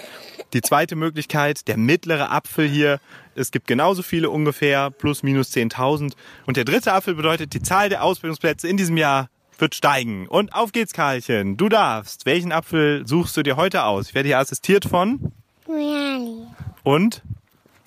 [0.53, 3.01] Die zweite Möglichkeit, der mittlere Apfel hier.
[3.35, 6.13] Es gibt genauso viele ungefähr, plus minus 10.000.
[6.47, 9.29] Und der dritte Apfel bedeutet, die Zahl der Ausbildungsplätze in diesem Jahr
[9.59, 10.27] wird steigen.
[10.29, 11.57] Und auf geht's, Karlchen.
[11.57, 12.27] Du darfst.
[12.27, 14.09] Welchen Apfel suchst du dir heute aus?
[14.09, 15.33] Ich werde hier assistiert von
[15.69, 16.47] Reali.
[16.83, 17.23] und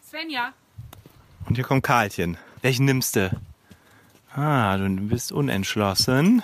[0.08, 0.54] Svenja.
[1.48, 2.38] und hier kommt Karlchen.
[2.62, 3.32] Welchen nimmst du?
[4.34, 6.44] Ah, du bist unentschlossen.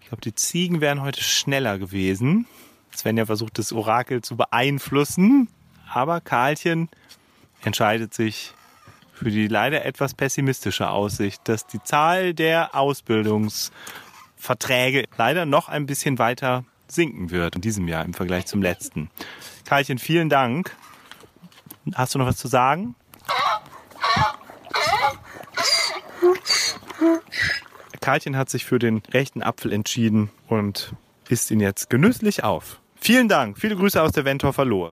[0.00, 2.46] Ich glaube, die Ziegen wären heute schneller gewesen.
[2.94, 5.48] Svenja versucht das Orakel zu beeinflussen,
[5.92, 6.88] aber Karlchen
[7.62, 8.52] entscheidet sich
[9.12, 16.18] für die leider etwas pessimistische Aussicht, dass die Zahl der Ausbildungsverträge leider noch ein bisschen
[16.18, 19.10] weiter sinken wird in diesem Jahr im Vergleich zum letzten.
[19.64, 20.74] Karlchen, vielen Dank.
[21.94, 22.94] Hast du noch was zu sagen?
[28.00, 30.94] Karlchen hat sich für den rechten Apfel entschieden und
[31.28, 32.80] isst ihn jetzt genüsslich auf.
[33.00, 33.58] Vielen Dank.
[33.58, 34.86] Viele Grüße aus der Wentorfer Lohe.